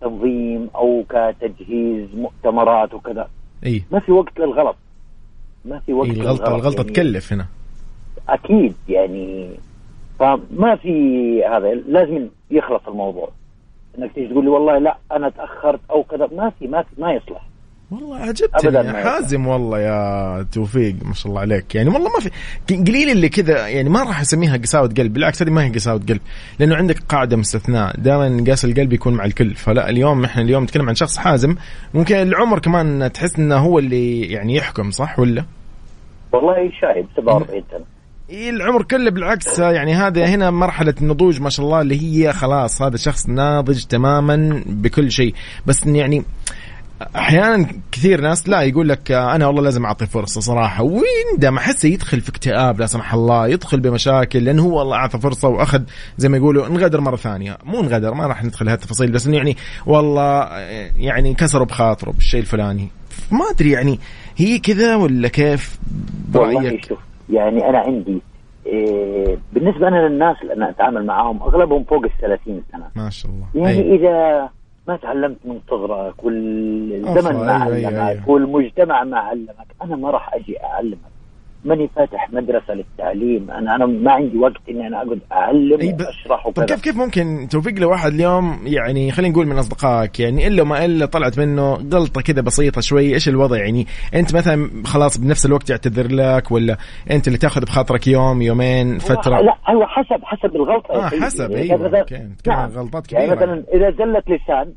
[0.00, 3.28] كتنظيم أو كتجهيز مؤتمرات وكذا.
[3.66, 3.84] إي.
[3.92, 4.76] ما في وقت للغلط.
[5.64, 6.92] ما في وقت إيه الغلطه الغلطة يعني.
[6.92, 7.46] تكلف هنا.
[8.28, 9.50] أكيد يعني.
[10.18, 13.28] فما في هذا لازم يخلص الموضوع.
[13.98, 17.12] إنك تيجي تقول لي والله لا أنا تأخرت أو كذا ما في ما في ما
[17.12, 17.47] يصلح.
[17.90, 21.74] والله عجبتني حازم والله يا توفيق ما شاء الله عليك.
[21.74, 22.30] يعني والله ما
[22.66, 26.00] في قليل اللي كذا يعني ما راح أسميها قساوه قلب بالعكس هذه ما هي قساوه
[26.08, 26.20] قلب.
[26.58, 29.54] لأنه عندك قاعدة مستثناء دائما قاس القلب يكون مع الكل.
[29.54, 31.56] فلا اليوم إحنا اليوم نتكلم عن شخص حازم
[31.94, 35.44] ممكن العمر كمان تحس إنه هو اللي يعني يحكم صح ولا؟
[36.32, 37.84] والله شايب 47 سنه
[38.30, 42.96] العمر كله بالعكس يعني هذا هنا مرحلة النضوج ما شاء الله اللي هي خلاص هذا
[42.96, 45.34] شخص ناضج تماما بكل شيء.
[45.66, 46.24] بس يعني
[47.16, 52.20] أحيانا كثير ناس لا يقول لك أنا والله لازم أعطي فرصة صراحة ويندم أحسه يدخل
[52.20, 55.82] في اكتئاب لا سمح الله يدخل بمشاكل لأنه هو والله أعطى فرصة وأخذ
[56.16, 57.58] زي ما يقولوا انغدر مرة ثانية.
[57.64, 60.48] مو انغدر ما راح ندخل هالتفاصيل بس إنه يعني والله
[60.96, 62.88] يعني كسروا بخاطره بالشيء الفلاني.
[63.30, 63.98] ما أدري يعني
[64.36, 65.78] هي كذا ولا كيف؟
[66.28, 66.92] برايك؟
[67.30, 68.22] يعني أنا عندي
[68.66, 72.84] إيه بالنسبة أنا للناس اللي أنا أتعامل معاهم أغلبهم فوق ال 30 سنة.
[72.96, 73.46] ما شاء الله.
[73.54, 73.94] يعني أي.
[73.94, 74.48] إذا
[74.88, 78.30] ما تعلمت من صغرك والزمن ما أيوة علمك أيوة أيوة.
[78.30, 81.17] والمجتمع ما علمك أنا ما راح أجي أعلمك
[81.64, 83.50] ماني فاتح مدرسة للتعليم.
[83.50, 86.64] أنا أنا ما عندي وقت إني أنا أقعد أعلم أي وأشرح وكذا.
[86.66, 90.84] طيب كيف كيف ممكن توفيق لواحد اليوم؟ يعني خلينا نقول من أصدقائك يعني إلا ما
[90.84, 95.70] إلا طلعت منه غلطة كذا بسيطة شوي إيش الوضع؟ يعني أنت مثلا خلاص بنفس الوقت
[95.70, 96.76] يعتذر لك ولا
[97.10, 101.72] أنت اللي تأخذ بخاطرك يوم يومين فترة؟ لا أيوه حسب حسب الغلطة آه حسب يعني
[101.72, 102.70] أيوه أوكي نعم.
[102.70, 104.74] غلطات كبيره يعني مثلا إذا زلت لسان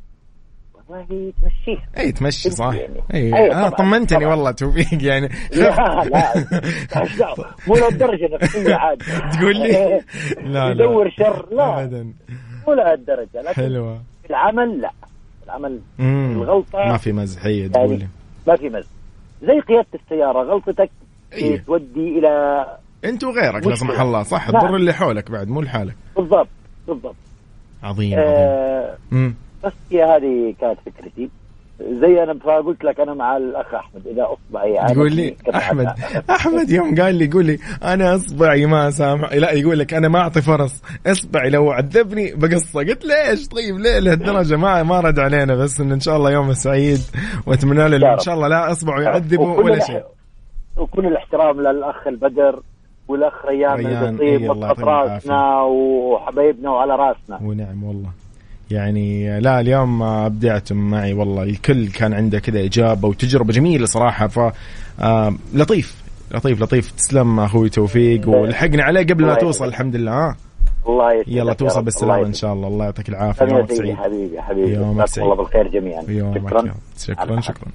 [0.92, 1.88] والله تمشيها.
[1.98, 2.74] إي تمشي صح.
[2.74, 3.02] يعني.
[3.14, 5.30] إي أيوة أنا طمنتني والله توفيق يعني.
[5.54, 6.34] لا لا
[7.68, 9.02] مو لهالدرجة نفسية عاد.
[9.40, 9.72] تقول لي؟
[10.54, 10.86] لا لا.
[10.86, 11.84] يدور شر لا.
[11.84, 12.14] ابدا.
[12.68, 14.02] مو لهالدرجة لكن حلوة.
[14.24, 14.92] في العمل لا.
[15.40, 16.80] في العمل الغلطة.
[16.80, 17.96] ما في مزحية تقول لي.
[18.00, 18.10] يعني
[18.48, 18.90] ما في مزح.
[19.44, 20.90] زي قيادة السيارة غلطتك
[21.34, 21.58] أيه.
[21.68, 22.66] تودي إلى
[23.06, 24.50] أنت وغيرك لا سمح الله صح.
[24.50, 24.76] تضر.
[24.76, 25.96] اللي حولك بعد مو لحالك.
[26.18, 26.48] بالضبط
[26.88, 27.16] بالضبط.
[27.84, 29.36] عظيم, آه عظيم.
[29.64, 31.30] بس هي هذه كانت فكرتي.
[31.82, 35.88] زي أنا فقلت لك أنا مع الأخ أحمد إذا اصبعي يقول لي أحمد
[36.30, 40.20] أحمد يوم قال لي يقول لي أنا أصبعي ما سامح لا يقول لك أنا ما
[40.20, 40.82] أعطي فرص.
[41.08, 42.80] أصبعي لو عذبني بقصة.
[42.80, 46.54] قلت ليش؟ طيب ليه؟ لهالدرجة ما ما رد علينا بس انه إن شاء الله يوم
[46.54, 47.00] سعيد
[47.48, 50.04] وأتمنى له إن شاء الله لا اصبعه يعذبه ولا شيء.
[50.78, 52.60] وكل الاحترام للأخ البدر
[53.08, 57.40] والأخ ريان, ريان القصيم راسنا وحبايبنا وعلى رأسنا.
[57.44, 58.10] ونعم والله.
[58.72, 61.44] يعني لا اليوم أبدعتم معي والله.
[61.44, 64.40] الكل كان عنده كذا إجابة وتجربة جميلة صراحة ف
[65.00, 66.02] آه، لطيف
[66.32, 66.92] لطيف لطيف.
[66.92, 70.36] تسلم أخوي توفيق ولحقنا عليه قبل ما توصل الحمد لله ها؟
[70.88, 72.68] الله يسلمك يلا توصل بالسلامة إن شاء الله.
[72.68, 73.46] الله يعطيك العافية.
[73.46, 73.96] يومك سعيد.
[73.96, 74.74] حبيبي حبيبي.
[74.74, 75.26] يومك سعيد.
[75.26, 76.02] الله بالخير جميعا.
[76.36, 76.74] شكرا.
[76.98, 77.68] شكرا شكرا.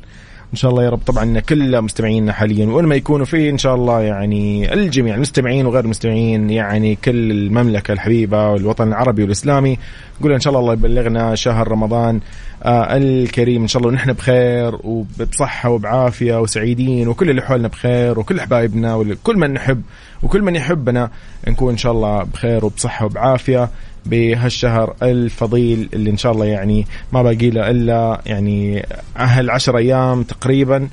[0.53, 1.01] إن شاء الله يا رب.
[1.07, 5.84] طبعا كل مستمعينا حاليا وين ما يكونوا فيه إن شاء الله يعني الجميع المستمعين وغير
[5.84, 9.78] المستمعين يعني كل المملكة الحبيبة والوطن العربي والإسلامي
[10.20, 12.20] نقول إن شاء الله الله يبلغنا شهر رمضان
[12.62, 13.62] آه الكريم.
[13.62, 19.36] إن شاء الله ونحن بخير وبصحة وبعافية وسعيدين وكل اللي حولنا بخير وكل حبايبنا وكل
[19.36, 19.82] من نحب
[20.22, 21.11] وكل من يحبنا
[21.49, 23.68] نكون إن شاء الله بخير وبصحة وبعافية.
[24.07, 28.86] بهالشهر الفضيل اللي إن شاء الله يعني ما باقي له إلا يعني
[29.16, 30.88] أهل عشر أيام تقريبا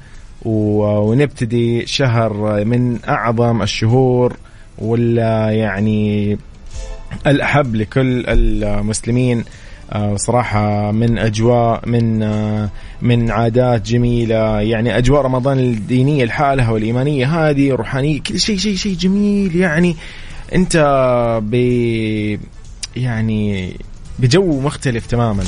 [0.45, 4.37] ونبتدي شهر من أعظم الشهور
[4.77, 6.37] ولا يعني
[7.27, 9.43] الأحب لكل المسلمين.
[9.91, 12.69] آه، صراحة من أجواء من آه،
[13.01, 14.61] من عادات جميلة.
[14.61, 19.55] يعني أجواء رمضان الدينية الحالة والإيمانية هذه روحانية كل شيء شيء شيء جميل.
[19.55, 19.95] يعني
[20.55, 20.77] أنت
[21.43, 21.55] ب
[22.95, 23.73] يعني
[24.19, 25.43] بجو مختلف تماما.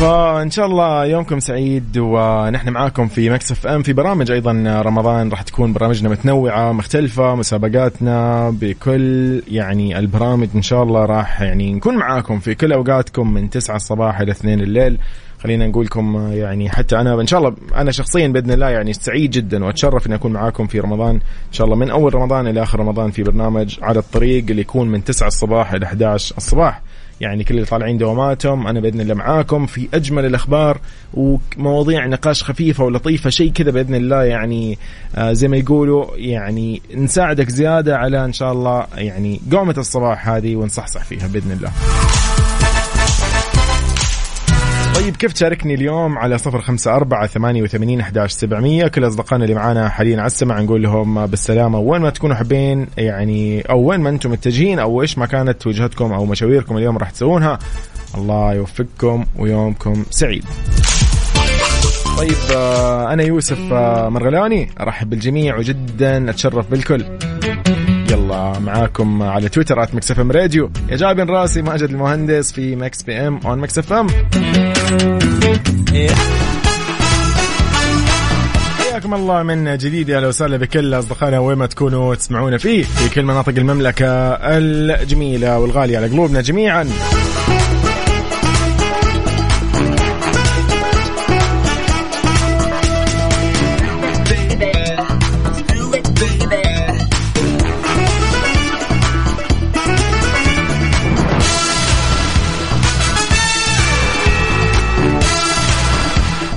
[0.00, 5.28] فإن شاء الله يومكم سعيد ونحن معاكم في مكسف ام في برامج أيضا رمضان.
[5.28, 10.48] راح تكون برامجنا متنوعة مختلفة مسابقاتنا بكل يعني البرامج.
[10.54, 14.60] إن شاء الله راح يعني نكون معاكم في كل أوقاتكم من 9 الصباح إلى 2
[14.60, 14.98] الليل.
[15.42, 19.30] خلينا نقول لكم يعني حتى أنا إن شاء الله أنا شخصيا بإذن الله يعني سعيد
[19.30, 22.80] جدا وأتشرف إني أكون معاكم في رمضان إن شاء الله من أول رمضان إلى آخر
[22.80, 26.82] رمضان في برنامج على الطريق اللي يكون من 9 الصباح إلى 11 الصباح
[27.20, 30.80] يعني كل اللي طالعين دواماتهم أنا بإذن الله معاكم في أجمل الأخبار
[31.14, 34.78] ومواضيع نقاش خفيفة ولطيفة شيء كذا بإذن الله يعني
[35.16, 40.56] آه زي ما يقولوا يعني نساعدك زيادة على إن شاء الله يعني قومة الصباح هذه
[40.56, 41.70] ونصحصح فيها بإذن الله.
[45.08, 49.54] طيب كيف تشاركني اليوم على صفر خمسة أربعة ثمانية وثمانين أحداش سبعمية؟ كل أصدقائنا اللي
[49.54, 51.78] معانا حاليا على السمع نقول لهم بالسلامة.
[51.78, 56.12] وين ما تكونوا حابين يعني أو وين ما أنتم متجهين أو إيش ما كانت وجهتكم
[56.12, 57.58] أو مشاويركم اليوم راح تسوونها
[58.14, 60.44] الله يوفقكم ويومكم سعيد.
[62.18, 67.04] طيب آه، أنا يوسف آه، مرغلاني أرحب بالجميع وجدا أتشرف بالكل.
[68.28, 70.70] يلا معاكم على تويتر at Mix FM Radio.
[70.88, 74.06] يا جابن راسي ماجد المهندس في Mix PM on Mix FM
[78.78, 83.22] حياكم الله من جديد أهلا وسهلا بكل أصدقائنا وين ما تكونوا تسمعونا فيه في كل
[83.22, 86.88] مناطق المملكة الجميلة والغالية على قلوبنا جميعا.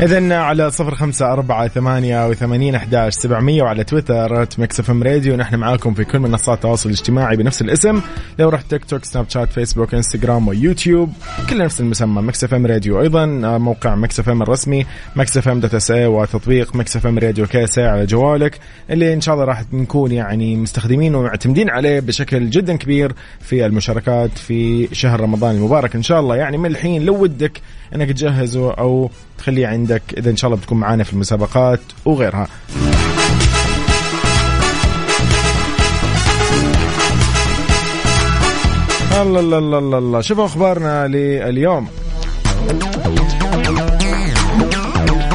[0.02, 5.56] إذا على صفر خمسة أربعة ثمانية وثمانين أحداش سبعمية وعلى تويتر Mix FM Radio نحن
[5.56, 8.02] معاكم في كل منصات التواصل الاجتماعي بنفس الاسم.
[8.40, 11.14] لو رحت تيك توك سناب شات فيسبوك انستغرام ويوتيوب
[11.50, 13.26] كل نفس المسمى Mix FM Radio أيضا
[13.58, 14.86] موقع Mix FM الرسمي
[15.16, 19.64] Mix FM dot وتطبيق Mix FM Radio KSA على جوالك اللي إن شاء الله راح
[19.74, 25.96] نكون يعني مستخدمين ومعتمدين عليه بشكل جدا كبير في المشاركات في شهر رمضان المبارك.
[25.96, 27.62] إن شاء الله يعني من الحين لو ودك
[27.96, 29.10] إنك تجهزه أو
[29.42, 32.48] تخليه عندك إذا إن شاء الله بتكون معانا في المسابقات وغيرها.
[39.22, 40.22] الله الله الله الله, الله.
[40.22, 41.88] شوفوا أخبارنا لليوم.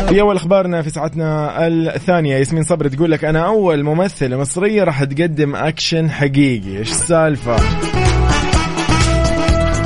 [0.08, 2.36] في أول أخبارنا في ساعتنا الثانية.
[2.36, 6.78] ياسمين صبري تقول لك أنا أول ممثله مصريه راح تقدم أكشن حقيقي.
[6.78, 7.56] إيش السالفة؟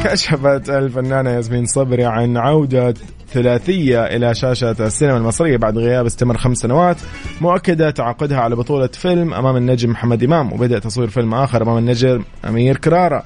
[0.04, 2.94] كشفت الفنانة ياسمين صبري عن عودة
[3.32, 6.96] ثلاثية إلى شاشة السينما المصرية بعد غياب استمر خمس سنوات
[7.40, 12.24] مؤكدة تعاقدها على بطولة فيلم أمام النجم محمد إمام وبدأ تصوير فيلم آخر أمام النجم
[12.48, 13.22] أمير كرارة.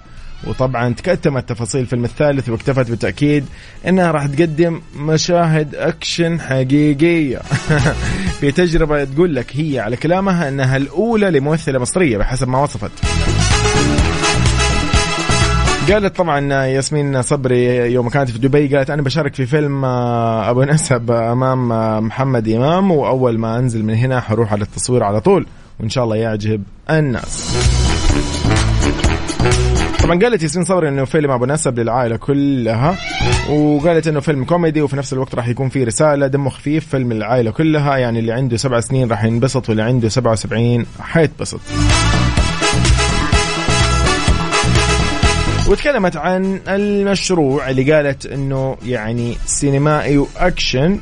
[0.46, 3.44] وطبعا تكتمت تفاصيل الفيلم الثالث واكتفت بالتأكيد
[3.88, 7.38] أنها راح تقدم مشاهد أكشن حقيقية.
[8.40, 12.92] في تجربة تقول لك هي على كلامها أنها الأولى لممثلة مصرية بحسب ما وصفت.
[15.92, 20.62] قالت طبعا ياسمين صبري يوم كانت في دبي قالت أنا بشارك في فيلم آه، أبو
[20.62, 25.46] نسب أمام آه، محمد إمام وأول ما أنزل من هنا حروح على التصوير على طول
[25.80, 27.56] وإن شاء الله يعجب الناس.
[30.02, 32.96] طبعا قالت ياسمين صبري إنه فيلم أبو نسب للعائلة كلها
[33.50, 37.50] وقالت إنه فيلم كوميدي وفي نفس الوقت راح يكون فيه رسالة دمه خفيف فيلم العائله
[37.50, 41.60] كلها يعني اللي عنده سبع سنين راح ينبسط واللي عنده 77 حيتبسط.
[45.68, 50.98] وتكلمت عن المشروع اللي قالت إنه يعني سينمائي واكشن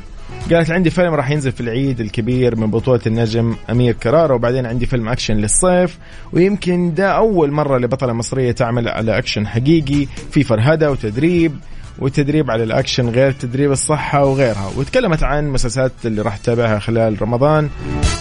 [0.51, 4.85] قالت عندي فيلم راح ينزل في العيد الكبير من بطولة النجم أمير كرارة وبعدين عندي
[4.85, 5.97] فيلم أكشن للصيف.
[6.33, 11.55] ويمكن ده أول مرة لبطلة مصرية تعمل على أكشن حقيقي في فرهدة وتدريب
[11.99, 14.71] والتدريب على الأكشن غير تدريب الصحة وغيرها.
[14.77, 17.69] وتكلمت عن مسلسلات اللي راح تتابعها خلال رمضان.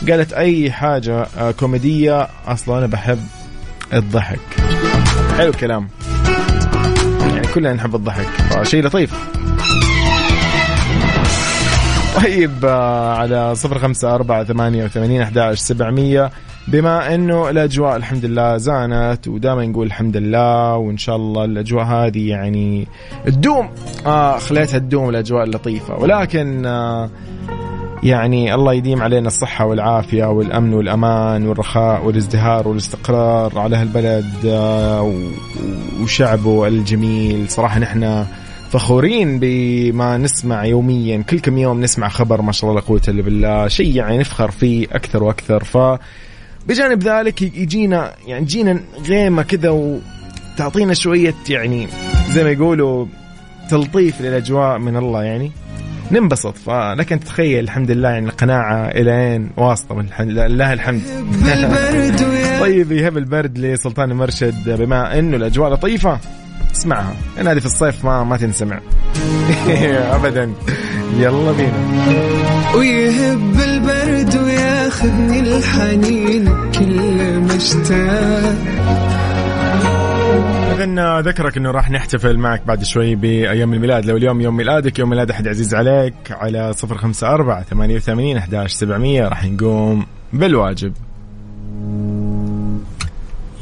[0.09, 3.21] قالت أي حاجة آه، كوميدية أصلا أنا بحب
[3.93, 4.41] الضحك.
[5.39, 5.89] حلو الكلام.
[7.55, 8.27] كلنا نحب الضحك.
[8.27, 9.15] فشيء لطيف.
[12.23, 16.31] طيب آه، على صفر خمسة أربعة ثمانية وثمانين أحداش سبعمية.
[16.69, 22.29] بما أنه الأجواء الحمد لله زانت ودائما نقول الحمد لله وإن شاء الله الأجواء هذه
[22.29, 22.89] يعني
[23.27, 23.69] تدوم.
[24.07, 25.97] آه خليتها تدوم الأجواء اللطيفة.
[25.97, 27.11] ولكن آه
[28.03, 35.13] يعني الله يديم علينا الصحة والعافية والأمن والأمان والرخاء والازدهار والاستقرار على هالبلد آه،
[36.03, 37.51] وشعبه الجميل.
[37.51, 38.27] صراحة نحن
[38.71, 41.23] فخورين بما نسمع يوميا.
[41.31, 43.69] كل كم يوم نسمع خبر ما شاء الله لا قوة إلا بالله.
[43.69, 45.65] شيء يعني نفخر فيه أكثر وأكثر.
[45.65, 45.79] ف
[46.69, 51.89] بجانب ذلك يجينا يعني تجينا غيمة كذا وتعطينا شوية يعني
[52.31, 53.07] زي ما يقولوا
[53.71, 55.51] تلطيف للأجواء من الله يعني.
[56.11, 56.59] ننبسط.
[56.59, 59.51] فلك أن تتخيل الحمد لله يعني القناعة الين
[59.91, 61.03] من الحمد لله الحمد.
[62.61, 66.19] طيب يهب البرد لسلطان المرشد بما إنه الأجواء لطيفة.
[66.73, 67.15] اسمعها.
[67.37, 68.81] لأن هذه في الصيف ما ما تنسمع.
[70.17, 70.53] ابدا.
[71.17, 71.73] يلا بينا.
[72.77, 76.49] ويهب البرد وياخذني الحنين
[76.79, 78.55] كل مشتاق
[80.73, 84.07] إذن ذكرك إنه راح نحتفل معك بعد شوي بأيام الميلاد.
[84.07, 88.37] لو اليوم يوم ميلادك يوم ميلاد أحد عزيز عليك على صفر خمسة أربعة ثمانية وثمانين
[88.37, 89.29] أحداش سبعمية.
[89.29, 90.93] راح نقوم بالواجب.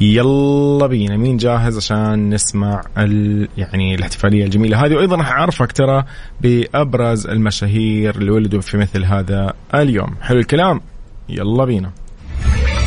[0.01, 1.17] يلا بينا.
[1.17, 3.47] مين جاهز عشان نسمع ال...
[3.57, 6.03] يعني الاحتفالية الجميلة هذه؟ وأيضا راح أعرفك ترى
[6.41, 10.15] بأبرز المشاهير اللي ولدوا في مثل هذا اليوم.
[10.21, 10.81] حلو الكلام.
[11.29, 11.91] يلا بينا.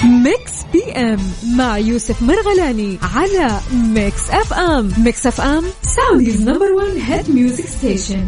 [0.05, 1.19] Mix PM
[1.57, 8.25] مع يوسف مرغلاني على Mix FM Mix FM Saudi's number 1 hit music station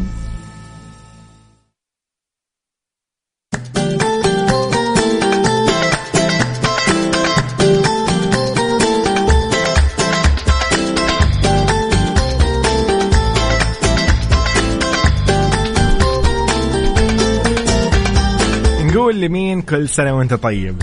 [18.85, 20.83] نقول لمين كل سنة وانت طيب.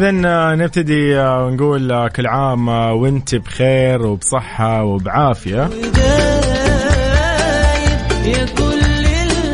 [0.00, 4.06] ويايا إذا نبتدي آه، ونقول آه، كل عام آه، وانت بخير
[8.58, 8.80] كل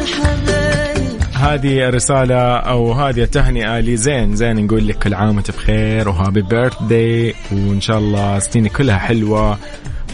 [0.02, 4.36] الحبايب هذه الرسالة أو هذه التهنئة لزين.
[4.36, 8.98] زين نقول لك كل عام وانت بخير وهابي بيرث داي وإن شاء الله سنينك كلها
[8.98, 9.58] حلوة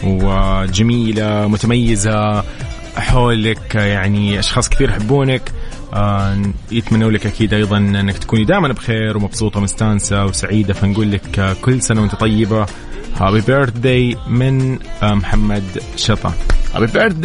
[0.03, 2.43] وجميلة متميزة
[2.97, 5.41] حولك يعني أشخاص كثير يحبونك.
[5.41, 5.62] آه،
[6.71, 10.73] يتمنوا لك أكيد أيضا أنك تكوني دائما بخير ومبسوطة ومستانسة وسعيدة.
[10.73, 12.65] فنقول لك آه، كل سنة وأنت طيبة.
[13.15, 15.63] هابي بيرث من آه، محمد
[15.95, 16.33] شطة
[16.75, 17.15] هابي بيرث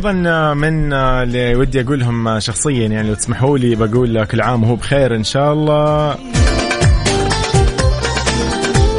[0.00, 4.76] أيضا من اللي ودي أقول لهم شخصيا يعني لو تسمحوا لي بقول كل عام وهو
[4.76, 6.16] بخير إن شاء الله.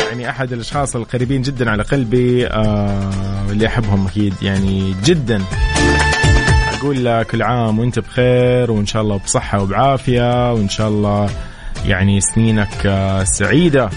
[0.08, 3.12] يعني أحد الأشخاص القريبين جدا على قلبي آه
[3.52, 5.41] اللي أحبهم أكيد يعني جدا.
[6.80, 11.30] أقول كل عام وأنت بخير وإن شاء الله بصحة وبعافية وإن شاء الله
[11.86, 13.89] يعني سنينك آه، سعيدة.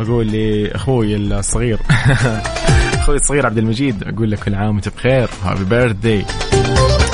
[0.00, 1.78] أقول لأخوي الصغير.
[3.04, 5.28] أخوي الصغير عبد المجيد أقول لك كل عام وأنت بخير.
[5.44, 6.24] happy birthday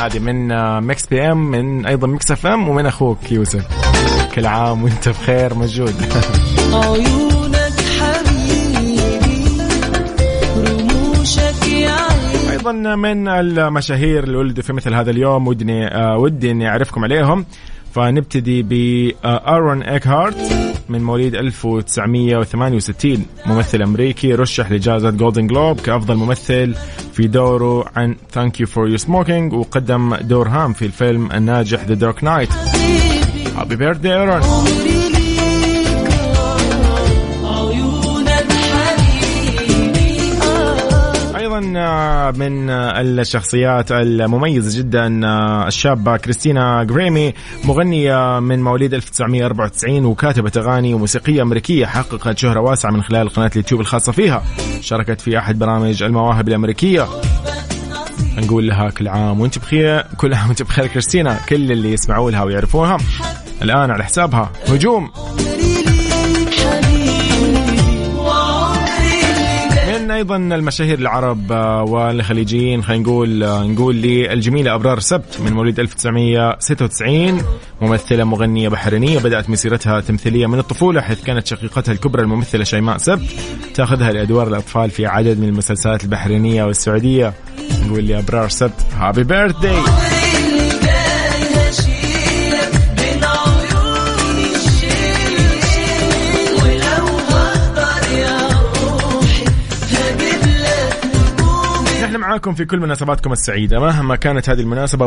[0.03, 0.49] هذه من
[0.81, 3.67] Mix PM من أيضا Mix FM ومن أخوك يوسف.
[4.35, 5.93] كل عام وأنت بخير عيني.
[12.51, 17.47] أيضا من المشاهير اللي ولدوا في مثل هذا اليوم ودني آه ودي إني أعرفكم عليهم.
[17.95, 20.37] فنبتدي آرون ايكهارت
[20.89, 26.75] من مواليد 1968 ممثل أمريكي رشح لجائزة Golden Globe كأفضل ممثل
[27.13, 31.95] في دوره عن Thank You for Your Smoking وقدم دور هام في الفيلم الناجح The
[31.95, 32.51] Dark Knight
[33.57, 34.41] هابي بيرثدي ايرون
[41.65, 47.33] آه، من آه، الشخصيات المميزة جدا آه، الشابة كريستينا جريمي
[47.65, 53.81] مغنية من مواليد 1994 وكاتبة أغاني وموسيقيه أمريكية حققت شهرة واسعة من خلال قناة اليوتيوب
[53.81, 54.43] الخاصة فيها.
[54.81, 57.07] شاركت في أحد برامج المواهب الأمريكية.
[58.39, 61.39] نقول لها كل عام وأنت بخير كل عام وأنت بخير كريستينا.
[61.49, 62.97] كل اللي يسمعوا لها ويعرفوها
[63.63, 64.53] الآن على حسابها.
[64.69, 65.11] هجوم!
[70.21, 77.43] أيضا المشاهير العرب آه، والخليجيين خلينا نقول آه، نقول للجميلة أبرار سبت من مواليد 1996
[77.81, 83.31] ممثلة مغنية بحرينية بدأت مسيرتها التمثيليه من الطفولة حيث كانت شقيقتها الكبرى الممثلة شيماء سبت
[83.75, 87.33] تأخذها لأدوار الأطفال في عدد من المسلسلات البحرينية والسعودية.
[87.87, 89.77] نقول لأبرار سبت هابي بيرث داي
[102.31, 105.07] معاكم في كل مناسباتكم السعيدة مهما كانت هذه المناسبة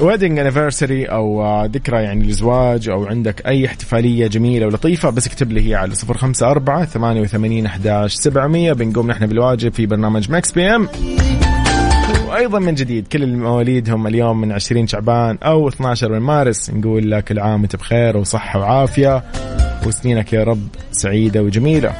[0.00, 5.68] wedding anniversary أو ذكرى يعني الزواج أو عندك أي احتفالية جميلة ولطيفة بس اكتب لي
[5.68, 8.72] هي على صفر خمسة أربعة ثمانية وثمانين أحداش سبعمية.
[8.72, 10.88] بنقوم نحن بالواجب في برنامج Mix PM
[12.28, 16.70] وأيضا من جديد كل اللي مواليدهم اليوم من 20 شعبان أو 12 من مارس.
[16.70, 19.24] نقول لك كل عام وانت بخير وصحة وعافية
[19.86, 21.92] وسنينك يا رب سعيدة وجميلة.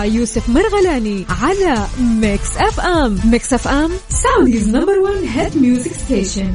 [0.00, 6.52] مع يوسف مرغلاني على Mix FM Mix FM Saudi's number 1 hit music station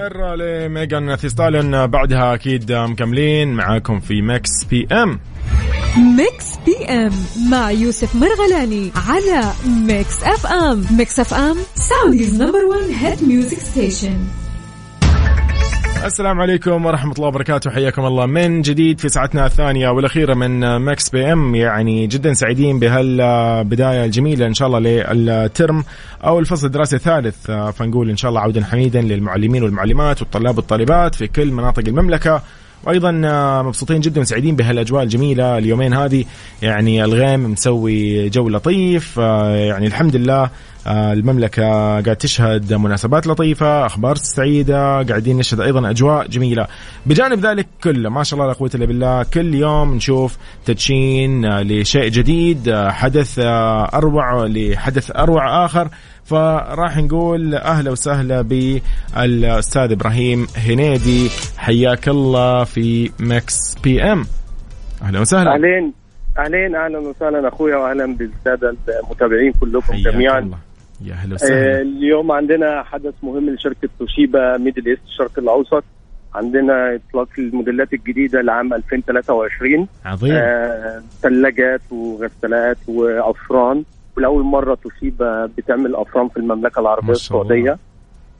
[0.00, 1.86] مرة ل Megan Thee Stallion.
[1.86, 5.20] بعدها أكيد مكملين معاكم في Mix PM
[6.16, 7.12] Mix PM
[7.50, 14.18] مع يوسف مرغلاني على Mix FM Mix FM Saudi's number 1 hit music station
[16.04, 17.70] السلام عليكم ورحمة الله وبركاته.
[17.70, 18.26] حياكم الله.
[18.26, 24.54] من جديد في ساعتنا الثانية والأخيرة من Mix PM يعني جدا سعيدين بهالبداية الجميلة إن
[24.54, 24.78] شاء الله
[25.12, 25.84] للترم
[26.24, 27.50] أو الفصل الدراسي الثالث.
[27.50, 32.42] فنقول إن شاء الله عودا حميدا للمعلمين والمعلمات والطلاب والطالبات في كل مناطق المملكة.
[32.84, 33.10] وأيضا
[33.62, 36.24] مبسوطين جدا وسعيدين بهالأجواء الجميلة اليومين هذه.
[36.62, 40.50] يعني الغيم مسوي جو لطيف يعني الحمد لله
[40.86, 41.62] المملكة
[42.00, 46.66] قاعد تشهد مناسبات لطيفة أخبار سعيدة قاعدين نشهد أيضا أجواء جميلة.
[47.06, 52.08] بجانب ذلك كله ما شاء الله لا قوة إلا بالله كل يوم نشوف تدشين لشيء
[52.08, 53.38] جديد حدث
[53.94, 55.88] أروع لحدث أروع آخر.
[56.30, 61.28] فراح نقول أهلا وسهلا بالأستاذ إبراهيم هنيدي.
[61.58, 64.24] حياك الله في Mix PM.
[65.02, 65.54] أهلا وسهلا.
[65.54, 65.92] أهلين.
[66.38, 66.76] أهلين.
[66.76, 70.38] أهلا وسهلا أخويا واهلا بالسادة المتابعين كلكم جميعا.
[70.38, 70.58] الله.
[71.04, 75.84] يا أهلا آه وسهلا اليوم عندنا حدث مهم لشركة توشيبا Middle East الشرق الأوسط.
[76.34, 80.32] عندنا إطلاق الموديلات الجديدة لعام 2023 عظيم.
[80.34, 83.84] آه، ثلاجات وغسالات وافران
[84.20, 87.12] ولاول مرة توشيبا بتعمل افران في المملكة العربية.
[87.12, 87.78] السعودية.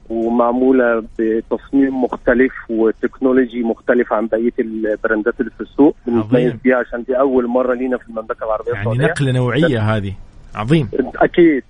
[0.09, 5.95] ومعمولة بتصميم مختلف و technology مختلف عن بقية البراندات اللي في السوق.
[6.07, 6.53] بنتميز.
[6.63, 9.05] بيها عشان دي أول مرة لينا في المملكة العربية يعني السعودية.
[9.05, 10.13] نقلة نوعية هذه.
[10.55, 10.89] عظيم.
[11.15, 11.63] أكيد.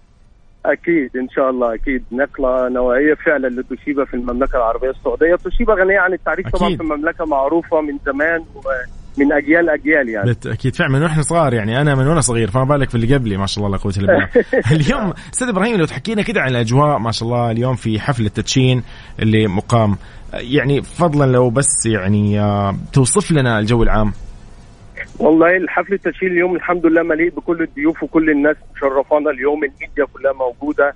[0.66, 1.18] أكيد.
[1.18, 1.74] إن شاء الله.
[1.74, 2.03] أكيد.
[2.12, 5.36] نقلة نوعية فعلا لتوشيبا في المملكة العربية السعودية.
[5.36, 6.78] توشيبا غنية عن التعريف طبعا أكيد.
[6.78, 8.43] في المملكة معروفة من زمان.
[9.18, 10.26] ومن أجيال أجيال يعني.
[10.26, 11.82] بالتاكيد فعلا من وإحنا صغار يعني.
[11.82, 14.07] أنا من وأنا صغير فما بالك في اللي قبلي ما شاء الله لا قوة إلا
[14.07, 14.30] بالله.
[14.82, 18.84] اليوم أستاذ إبراهيم لو تحكينا كده عن الأجواء ما شاء الله اليوم في حفل التدشين
[19.20, 19.97] اللي مقام
[20.34, 24.14] يعني فضلا لو بس يعني آه، توصف لنا الجو العام.
[25.20, 30.34] والله الحفل التدشين اليوم الحمد لله مليء بكل الضيوف وكل الناس مشرفانا اليوم الميديا كلها
[30.34, 30.93] موجودة.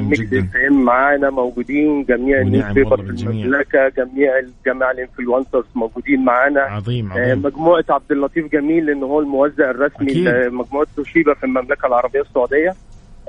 [0.00, 0.38] Mix جداً.
[0.40, 3.10] FM معانا موجودين جميع ال newspaper في.
[3.10, 4.32] المملكة جميع
[4.66, 9.70] جميع ال influencers موجودين معانا عظيم آه، عظيم مجموعة عبد اللطيف جميل لأن هو الموزع
[9.70, 10.28] الرسمي أكيد.
[10.28, 12.74] لمجموعه توشيبا في المملكة العربية السعودية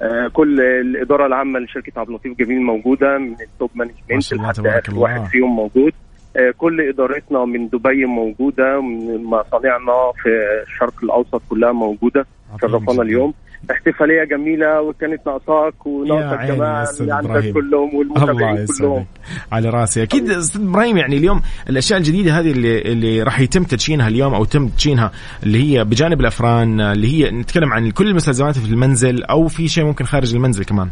[0.02, 5.00] آه، كل الإدارة العامة لشركة عبد اللطيف جميل موجودة من ال top management لحد آخر.
[5.00, 5.94] واحد فيهم موجود
[6.38, 10.30] آه، كل إدارتنا من دبي موجودة من مصانعنا في
[10.68, 12.26] الشرق الأوسط كلها موجودة
[12.62, 13.02] شرفونا.
[13.02, 13.34] اليوم.
[13.72, 17.54] احتفالية جميلة وكانت ناقصاك يا وناقص عيني يا الجماعه أستاذ اللي عندك.
[17.54, 19.06] كلهم والمتابعين كلهم.
[19.52, 20.04] على راسي.
[20.04, 24.46] أكيد أستاذ إبراهيم يعني اليوم الأشياء الجديدة هذه اللي اللي راح يتم تدشينها اليوم أو
[24.46, 25.12] تم تدشينها
[25.44, 29.86] اللي هي بجانب الأفران اللي هي نتكلم عن كل المستلزمات في المنزل أو في شيء
[29.86, 30.90] ممكن خارج المنزل كمان؟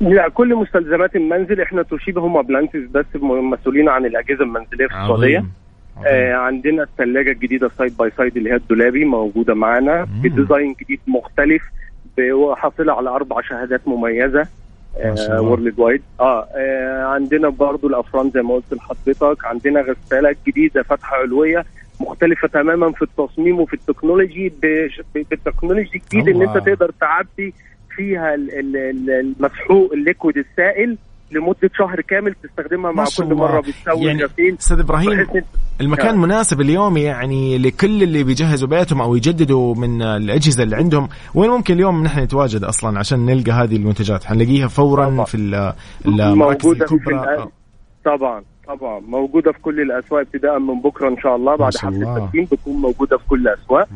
[0.00, 3.06] لا كل مستلزمات المنزل إحنا توشيبا home appliances بس
[3.52, 5.44] مسؤولين عن الأجهزة المنزلية في السعوديه
[6.06, 10.06] آه عندنا الثلاجه الجديدة side by side اللي هي الدولابي موجودة معانا.
[10.22, 11.62] ب design جديد مختلف.
[12.32, 14.46] وحاصله على أربع شهادات مميزة.
[15.30, 19.44] worldwide آه, آه عندنا برضو الأفران زي ما قلت لحضرتك.
[19.44, 21.64] عندنا غسالة جديدة فتحه علوية.
[22.00, 24.52] مختلفة تماما في التصميم وفي ال technology.
[25.14, 26.42] بال technology الجديد ان.
[26.42, 27.54] انت تقدر تعبي
[27.96, 30.96] فيها ال- ال- ال- المسحوق ال liquid السائل.
[31.32, 33.34] لمدة شهر كامل تستخدمها مع كل الله.
[33.36, 34.22] مرة بتسوي يعني
[34.60, 35.26] أستاذ إبراهيم
[35.80, 36.20] المكان نعم.
[36.22, 41.74] مناسب اليوم يعني لكل اللي بيجهزوا بيتهم أو يجددوا من الأجهزة اللي عندهم وين ممكن
[41.74, 45.24] اليوم نحن نتواجد أصلا عشان نلقى هذه المنتجات حنلاقيها فورا طبعا.
[45.24, 45.72] في ال-
[46.06, 47.48] المراكز الكبرى.
[48.04, 49.00] طبعا طبعا.
[49.00, 51.88] موجودة في كل الأسواق ابتداء من بكرة إن شاء الله بعد حفل.
[51.88, 53.86] التسليم بتكون موجودة في كل الله.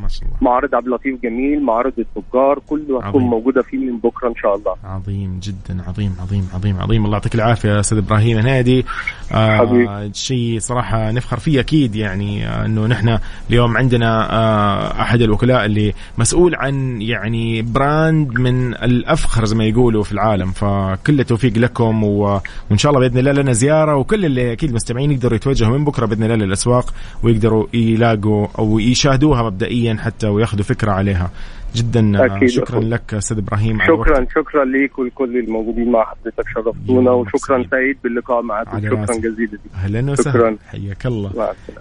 [0.41, 3.31] معرض عبد اللطيف جميل معرض التجار كله هتكون عظيم.
[3.31, 4.75] موجودة فيه من بكرة إن شاء الله.
[4.85, 7.05] عظيم جدا عظيم عظيم عظيم عظيم.
[7.05, 8.85] الله يعطيك العافية يا أستاذ إبراهيم هنادي
[9.33, 10.11] آه.
[10.13, 13.19] شيء صراحة نفخر فيه أكيد يعني آه إنه نحن
[13.51, 20.03] اليوم عندنا آه أحد الوكلاء اللي مسؤول عن يعني براند من الأفخر زي ما يقولوا
[20.03, 20.51] في العالم.
[20.51, 22.41] فكل التوفيق لكم و...
[22.71, 26.07] وإن شاء الله بإذن الله لنا زيارة وكل اللي أكيد مستمعين يقدروا يتوجهوا من بكرة
[26.07, 31.31] بإذن الله للأسواق ويقدروا يلاقوا أو يشاهدوها مبدئيا حتى وياخذوا فكرة عليها
[31.75, 32.49] جدا آه، أكيد.
[32.49, 33.79] شكرا لك أستاذ إبراهيم.
[33.81, 37.97] شكرا شكرا ليك ولكل الموجودين مع حضرتك شرفتونا وشكرا سعيد.
[38.05, 39.05] باللقاء معكم على شكرا.
[39.05, 40.57] جزيلا أهلا وسهلا.
[40.69, 41.31] حياك الله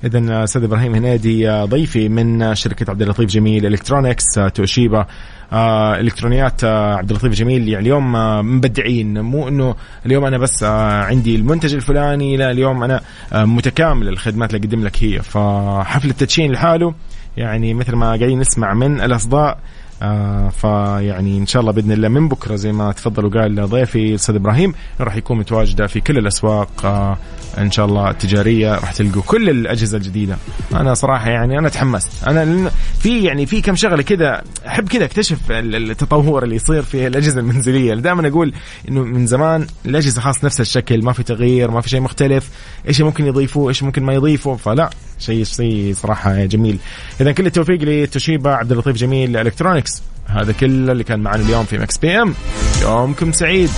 [0.03, 5.05] اذا أستاذ إبراهيم هنيدي ضيفي من شركة عبد اللطيف جميل Electronics توشيبا
[5.53, 7.69] آه إلكترونيات آه عبد اللطيف جميل.
[7.69, 9.19] يعني اليوم آه مبدعين.
[9.19, 9.75] مو إنه
[10.05, 13.01] اليوم أنا بس عندي المنتج الفلاني لا اليوم أنا
[13.33, 15.21] متكامل الخدمات اللي أقدم لك هي.
[15.21, 16.93] فحفل التدشين لحاله.
[17.37, 19.57] يعني مثل ما قاعدين نسمع من الأصداء
[20.01, 24.35] آه فيعني إن شاء الله بإذن الله من بكرة زي ما تفضل وقال ضيفي الأستاذ
[24.35, 27.17] إبراهيم راح يكون متواجدة في كل الأسواق آه
[27.57, 30.37] إن شاء الله التجارية راح تلقوا كل الأجهزة الجديدة.
[30.73, 35.37] أنا صراحة يعني أنا تحمست أنا في يعني في كم شغلة كذا أحب كذا أكتشف
[35.51, 37.93] ال- التطور اللي يصير في الأجهزة المنزلية.
[37.95, 38.53] دائما أقول
[38.89, 42.49] إنه من زمان الأجهزة خلاص نفس الشكل ما في تغيير ما في شيء مختلف.
[42.87, 44.89] إيش ممكن يضيفوه إيش ممكن ما يضيفوا فلا
[45.19, 46.77] شيء شيء صراحة جميل.
[47.21, 49.37] اذا كل التوفيق لتوشيبا عبد اللطيف جميل
[49.85, 52.33] Electronics هذا كل اللي كان معنا اليوم في Mix PM
[52.81, 53.69] يومكم سعيد.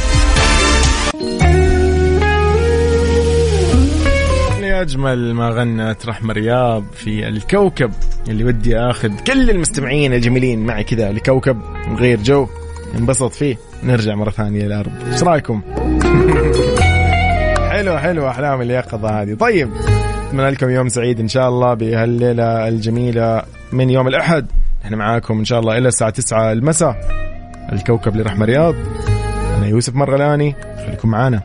[4.64, 7.92] أجمل ما غنت رحمة رياض في الكوكب.
[8.30, 12.48] اللي ودي آخذ كل المستمعين الجميلين معي كذا لكوكب نغير جو
[12.96, 15.62] ننبسط فيه نرجع مرة ثانية للارض إيش رأيكم؟
[17.72, 19.34] حلو حلو أحلام اليقظة هذه.
[19.34, 19.70] طيب
[20.28, 24.46] اتمنى لكم يوم سعيد إن شاء الله بهالليلة الجميلة من يوم الأحد.
[24.88, 26.96] إحنا معاكم إن شاء الله إلى الساعة 9 المساء.
[27.72, 28.76] الكوكب لرحمة رياض.
[29.58, 30.56] أنا يوسف مرغلاني.
[30.86, 31.42] خليكم معانا.